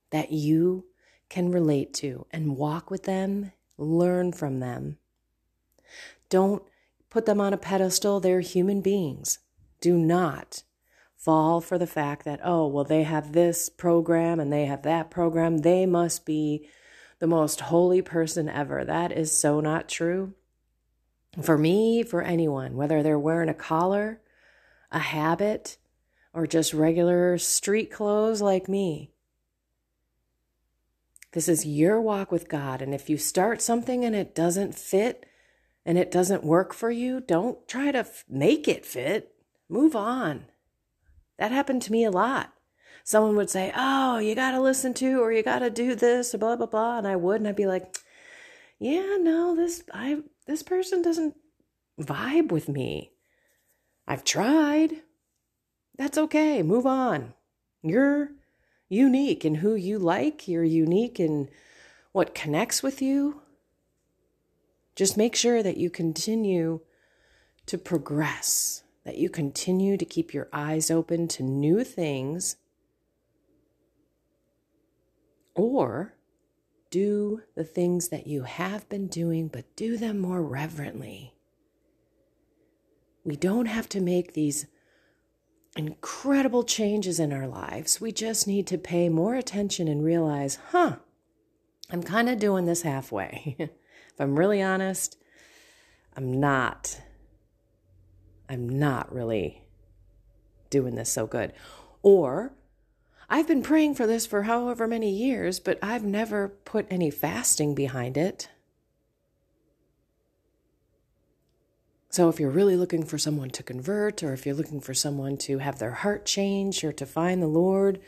that 0.09 0.31
you 0.31 0.87
can 1.29 1.51
relate 1.51 1.93
to 1.95 2.25
and 2.31 2.57
walk 2.57 2.89
with 2.89 3.03
them, 3.03 3.51
learn 3.77 4.31
from 4.31 4.59
them. 4.59 4.97
Don't 6.29 6.63
put 7.13 7.27
them 7.27 7.39
on 7.39 7.53
a 7.53 7.57
pedestal. 7.57 8.19
They're 8.19 8.39
human 8.39 8.81
beings. 8.81 9.37
Do 9.79 9.95
not 9.95 10.63
fall 11.15 11.61
for 11.61 11.77
the 11.77 11.85
fact 11.85 12.25
that, 12.25 12.39
oh, 12.43 12.65
well, 12.65 12.83
they 12.83 13.03
have 13.03 13.33
this 13.33 13.69
program 13.69 14.39
and 14.39 14.51
they 14.51 14.65
have 14.65 14.81
that 14.81 15.11
program. 15.11 15.59
They 15.59 15.85
must 15.85 16.25
be 16.25 16.67
the 17.19 17.27
most 17.27 17.61
holy 17.61 18.01
person 18.01 18.49
ever. 18.49 18.83
That 18.83 19.11
is 19.11 19.31
so 19.31 19.59
not 19.59 19.87
true. 19.87 20.33
For 21.39 21.55
me, 21.55 22.01
for 22.01 22.23
anyone, 22.23 22.75
whether 22.75 23.03
they're 23.03 23.19
wearing 23.19 23.49
a 23.49 23.53
collar, 23.53 24.19
a 24.91 24.99
habit, 24.99 25.77
or 26.33 26.47
just 26.47 26.73
regular 26.73 27.37
street 27.37 27.91
clothes 27.91 28.41
like 28.41 28.67
me. 28.67 29.11
This 31.33 31.47
is 31.47 31.63
your 31.63 32.01
walk 32.01 32.31
with 32.31 32.49
God. 32.49 32.81
And 32.81 32.91
if 32.91 33.07
you 33.07 33.17
start 33.17 33.61
something 33.61 34.03
and 34.03 34.15
it 34.15 34.33
doesn't 34.33 34.73
fit 34.73 35.27
and 35.85 35.97
it 35.97 36.11
doesn't 36.11 36.43
work 36.43 36.73
for 36.73 36.91
you, 36.91 37.19
don't 37.19 37.67
try 37.67 37.91
to 37.91 37.99
f- 37.99 38.23
make 38.29 38.67
it 38.67 38.85
fit. 38.85 39.35
Move 39.69 39.95
on. 39.95 40.45
That 41.37 41.51
happened 41.51 41.81
to 41.83 41.91
me 41.91 42.03
a 42.03 42.11
lot. 42.11 42.53
Someone 43.03 43.35
would 43.35 43.49
say, 43.49 43.73
Oh, 43.75 44.17
you 44.17 44.35
got 44.35 44.51
to 44.51 44.61
listen 44.61 44.93
to, 44.95 45.19
or 45.21 45.31
you 45.33 45.43
got 45.43 45.59
to 45.59 45.69
do 45.69 45.95
this, 45.95 46.33
or 46.33 46.37
blah, 46.37 46.55
blah, 46.55 46.67
blah. 46.67 46.97
And 46.97 47.07
I 47.07 47.15
would. 47.15 47.37
And 47.37 47.47
I'd 47.47 47.55
be 47.55 47.67
like, 47.67 47.97
Yeah, 48.79 49.17
no, 49.19 49.55
this, 49.55 49.83
I, 49.93 50.21
this 50.47 50.63
person 50.63 51.01
doesn't 51.01 51.35
vibe 51.99 52.51
with 52.51 52.69
me. 52.69 53.11
I've 54.07 54.23
tried. 54.23 55.01
That's 55.97 56.17
okay. 56.17 56.63
Move 56.63 56.85
on. 56.85 57.33
You're 57.81 58.31
unique 58.89 59.43
in 59.43 59.55
who 59.55 59.75
you 59.75 59.99
like, 59.99 60.47
you're 60.47 60.63
unique 60.63 61.19
in 61.19 61.49
what 62.11 62.35
connects 62.35 62.81
with 62.81 63.01
you. 63.01 63.41
Just 64.95 65.17
make 65.17 65.35
sure 65.35 65.63
that 65.63 65.77
you 65.77 65.89
continue 65.89 66.81
to 67.65 67.77
progress, 67.77 68.83
that 69.05 69.17
you 69.17 69.29
continue 69.29 69.97
to 69.97 70.05
keep 70.05 70.33
your 70.33 70.49
eyes 70.53 70.91
open 70.91 71.27
to 71.29 71.43
new 71.43 71.83
things, 71.83 72.57
or 75.55 76.15
do 76.89 77.41
the 77.55 77.63
things 77.63 78.09
that 78.09 78.27
you 78.27 78.43
have 78.43 78.87
been 78.89 79.07
doing, 79.07 79.47
but 79.47 79.75
do 79.75 79.97
them 79.97 80.19
more 80.19 80.43
reverently. 80.43 81.33
We 83.23 83.35
don't 83.35 83.65
have 83.65 83.89
to 83.89 84.01
make 84.01 84.33
these 84.33 84.67
incredible 85.75 86.63
changes 86.63 87.19
in 87.19 87.33
our 87.33 87.47
lives. 87.47 87.99
We 87.99 88.11
just 88.11 88.47
need 88.47 88.67
to 88.67 88.77
pay 88.77 89.09
more 89.09 89.33
attention 89.35 89.87
and 89.87 90.03
realize, 90.03 90.59
huh, 90.71 90.97
I'm 91.89 92.03
kind 92.03 92.29
of 92.29 92.39
doing 92.39 92.65
this 92.65 92.83
halfway. 92.83 93.57
if 94.13 94.21
I'm 94.21 94.37
really 94.37 94.61
honest, 94.61 95.17
I'm 96.15 96.39
not. 96.39 97.01
I'm 98.47 98.69
not 98.69 99.11
really 99.13 99.63
doing 100.69 100.95
this 100.95 101.11
so 101.11 101.25
good. 101.25 101.53
Or 102.03 102.53
I've 103.29 103.47
been 103.47 103.63
praying 103.63 103.95
for 103.95 104.05
this 104.05 104.25
for 104.27 104.43
however 104.43 104.85
many 104.87 105.09
years, 105.09 105.59
but 105.59 105.79
I've 105.81 106.03
never 106.03 106.49
put 106.49 106.85
any 106.91 107.09
fasting 107.09 107.73
behind 107.73 108.17
it. 108.17 108.49
So, 112.09 112.29
if 112.29 112.39
you're 112.39 112.51
really 112.51 112.75
looking 112.75 113.03
for 113.03 113.17
someone 113.17 113.49
to 113.51 113.63
convert, 113.63 114.21
or 114.21 114.33
if 114.33 114.45
you're 114.45 114.53
looking 114.53 114.81
for 114.81 114.93
someone 114.93 115.35
to 115.37 115.57
have 115.57 115.79
their 115.79 115.93
heart 115.93 116.27
change 116.27 116.83
or 116.83 116.91
to 116.91 117.07
find 117.07 117.41
the 117.41 117.47
Lord, 117.47 117.99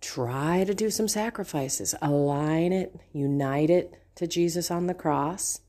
try 0.00 0.64
to 0.64 0.72
do 0.72 0.88
some 0.88 1.06
sacrifices. 1.06 1.94
Align 2.00 2.72
it, 2.72 2.98
unite 3.12 3.68
it 3.68 4.00
to 4.16 4.26
Jesus 4.26 4.70
on 4.70 4.86
the 4.86 4.94
cross. 4.94 5.60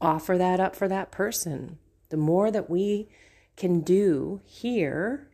Offer 0.00 0.38
that 0.38 0.60
up 0.60 0.76
for 0.76 0.88
that 0.88 1.10
person. 1.10 1.78
The 2.10 2.16
more 2.16 2.50
that 2.50 2.70
we 2.70 3.08
can 3.56 3.80
do 3.80 4.40
here 4.44 5.28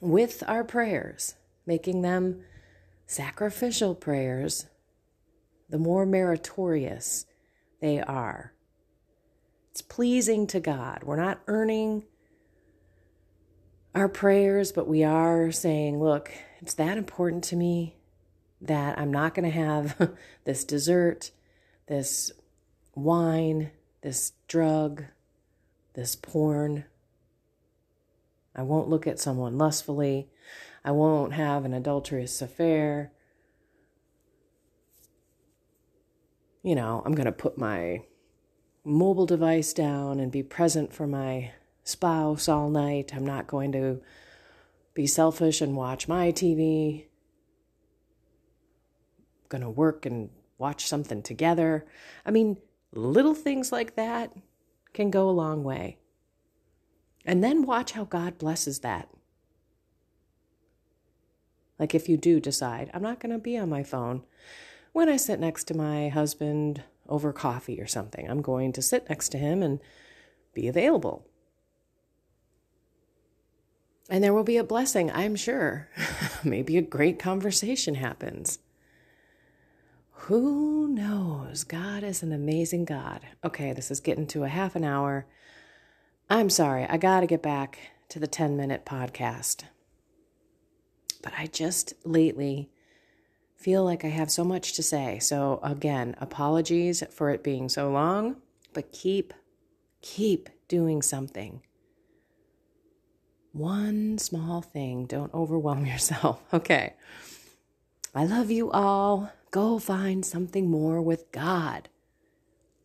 with 0.00 0.42
our 0.46 0.64
prayers, 0.64 1.34
making 1.66 2.02
them 2.02 2.42
sacrificial 3.06 3.94
prayers, 3.94 4.66
the 5.68 5.78
more 5.78 6.04
meritorious 6.04 7.26
they 7.80 8.00
are 8.00 8.52
it's 9.70 9.82
pleasing 9.82 10.46
to 10.48 10.60
God. 10.60 11.04
We're 11.04 11.16
not 11.16 11.40
earning 11.46 12.04
our 13.94 14.08
prayers, 14.08 14.72
but 14.72 14.88
we 14.88 15.04
are 15.04 15.50
saying, 15.52 16.00
look, 16.00 16.30
it's 16.60 16.74
that 16.74 16.98
important 16.98 17.44
to 17.44 17.56
me 17.56 17.96
that 18.60 18.98
I'm 18.98 19.10
not 19.10 19.34
going 19.34 19.50
to 19.50 19.56
have 19.56 20.10
this 20.44 20.64
dessert, 20.64 21.30
this 21.86 22.32
wine, 22.94 23.70
this 24.02 24.32
drug, 24.48 25.04
this 25.94 26.16
porn. 26.16 26.84
I 28.54 28.62
won't 28.62 28.88
look 28.88 29.06
at 29.06 29.18
someone 29.18 29.58
lustfully. 29.58 30.28
I 30.84 30.90
won't 30.92 31.34
have 31.34 31.64
an 31.64 31.74
adulterous 31.74 32.40
affair. 32.42 33.12
You 36.62 36.74
know, 36.74 37.02
I'm 37.04 37.14
going 37.14 37.26
to 37.26 37.32
put 37.32 37.56
my 37.56 38.02
mobile 38.84 39.26
device 39.26 39.72
down 39.72 40.20
and 40.20 40.32
be 40.32 40.42
present 40.42 40.92
for 40.92 41.06
my 41.06 41.52
spouse 41.84 42.48
all 42.48 42.70
night. 42.70 43.14
I'm 43.14 43.26
not 43.26 43.46
going 43.46 43.72
to 43.72 44.00
be 44.94 45.06
selfish 45.06 45.60
and 45.60 45.76
watch 45.76 46.08
my 46.08 46.32
TV. 46.32 47.06
Going 49.50 49.60
to 49.60 49.68
work 49.68 50.06
and 50.06 50.30
watch 50.56 50.86
something 50.86 51.22
together. 51.22 51.84
I 52.24 52.30
mean, 52.30 52.56
little 52.92 53.34
things 53.34 53.70
like 53.70 53.96
that 53.96 54.32
can 54.94 55.10
go 55.10 55.28
a 55.28 55.30
long 55.30 55.62
way. 55.62 55.98
And 57.26 57.44
then 57.44 57.66
watch 57.66 57.92
how 57.92 58.04
God 58.04 58.38
blesses 58.38 58.78
that. 58.80 59.08
Like 61.78 61.94
if 61.94 62.08
you 62.08 62.16
do 62.16 62.40
decide, 62.40 62.90
I'm 62.92 63.02
not 63.02 63.20
going 63.20 63.32
to 63.32 63.38
be 63.38 63.56
on 63.56 63.68
my 63.68 63.82
phone 63.82 64.22
when 64.92 65.08
I 65.08 65.16
sit 65.16 65.40
next 65.40 65.64
to 65.64 65.76
my 65.76 66.08
husband 66.08 66.82
over 67.08 67.32
coffee 67.32 67.80
or 67.80 67.86
something. 67.86 68.28
I'm 68.28 68.42
going 68.42 68.72
to 68.72 68.82
sit 68.82 69.08
next 69.08 69.30
to 69.30 69.38
him 69.38 69.62
and 69.62 69.80
be 70.54 70.68
available. 70.68 71.26
And 74.10 74.24
there 74.24 74.34
will 74.34 74.44
be 74.44 74.56
a 74.56 74.64
blessing, 74.64 75.10
I'm 75.12 75.36
sure. 75.36 75.88
Maybe 76.44 76.76
a 76.76 76.82
great 76.82 77.18
conversation 77.18 77.94
happens. 77.94 78.58
Who 80.24 80.86
knows? 80.86 81.64
God 81.64 82.04
is 82.04 82.22
an 82.22 82.30
amazing 82.30 82.84
God. 82.84 83.22
Okay, 83.42 83.72
this 83.72 83.90
is 83.90 84.00
getting 84.00 84.26
to 84.28 84.44
a 84.44 84.48
half 84.48 84.76
an 84.76 84.84
hour. 84.84 85.26
I'm 86.28 86.50
sorry, 86.50 86.84
I 86.84 86.98
got 86.98 87.20
to 87.20 87.26
get 87.26 87.42
back 87.42 87.78
to 88.10 88.18
the 88.18 88.26
10 88.26 88.54
minute 88.54 88.84
podcast. 88.84 89.64
But 91.22 91.32
I 91.38 91.46
just 91.46 91.94
lately 92.04 92.68
feel 93.56 93.82
like 93.82 94.04
I 94.04 94.08
have 94.08 94.30
so 94.30 94.44
much 94.44 94.74
to 94.74 94.82
say. 94.82 95.18
So, 95.18 95.58
again, 95.62 96.14
apologies 96.20 97.02
for 97.10 97.30
it 97.30 97.42
being 97.42 97.70
so 97.70 97.90
long, 97.90 98.36
but 98.74 98.92
keep, 98.92 99.32
keep 100.02 100.50
doing 100.68 101.00
something. 101.00 101.62
One 103.52 104.18
small 104.18 104.60
thing. 104.60 105.06
Don't 105.06 105.32
overwhelm 105.32 105.86
yourself. 105.86 106.42
Okay. 106.52 106.92
I 108.14 108.26
love 108.26 108.50
you 108.50 108.70
all. 108.70 109.32
Go 109.50 109.80
find 109.80 110.24
something 110.24 110.70
more 110.70 111.02
with 111.02 111.32
God. 111.32 111.88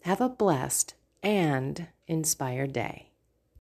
Have 0.02 0.20
a 0.20 0.30
blessed 0.30 0.96
and 1.22 1.88
inspired 2.08 2.74
day. 2.74 3.12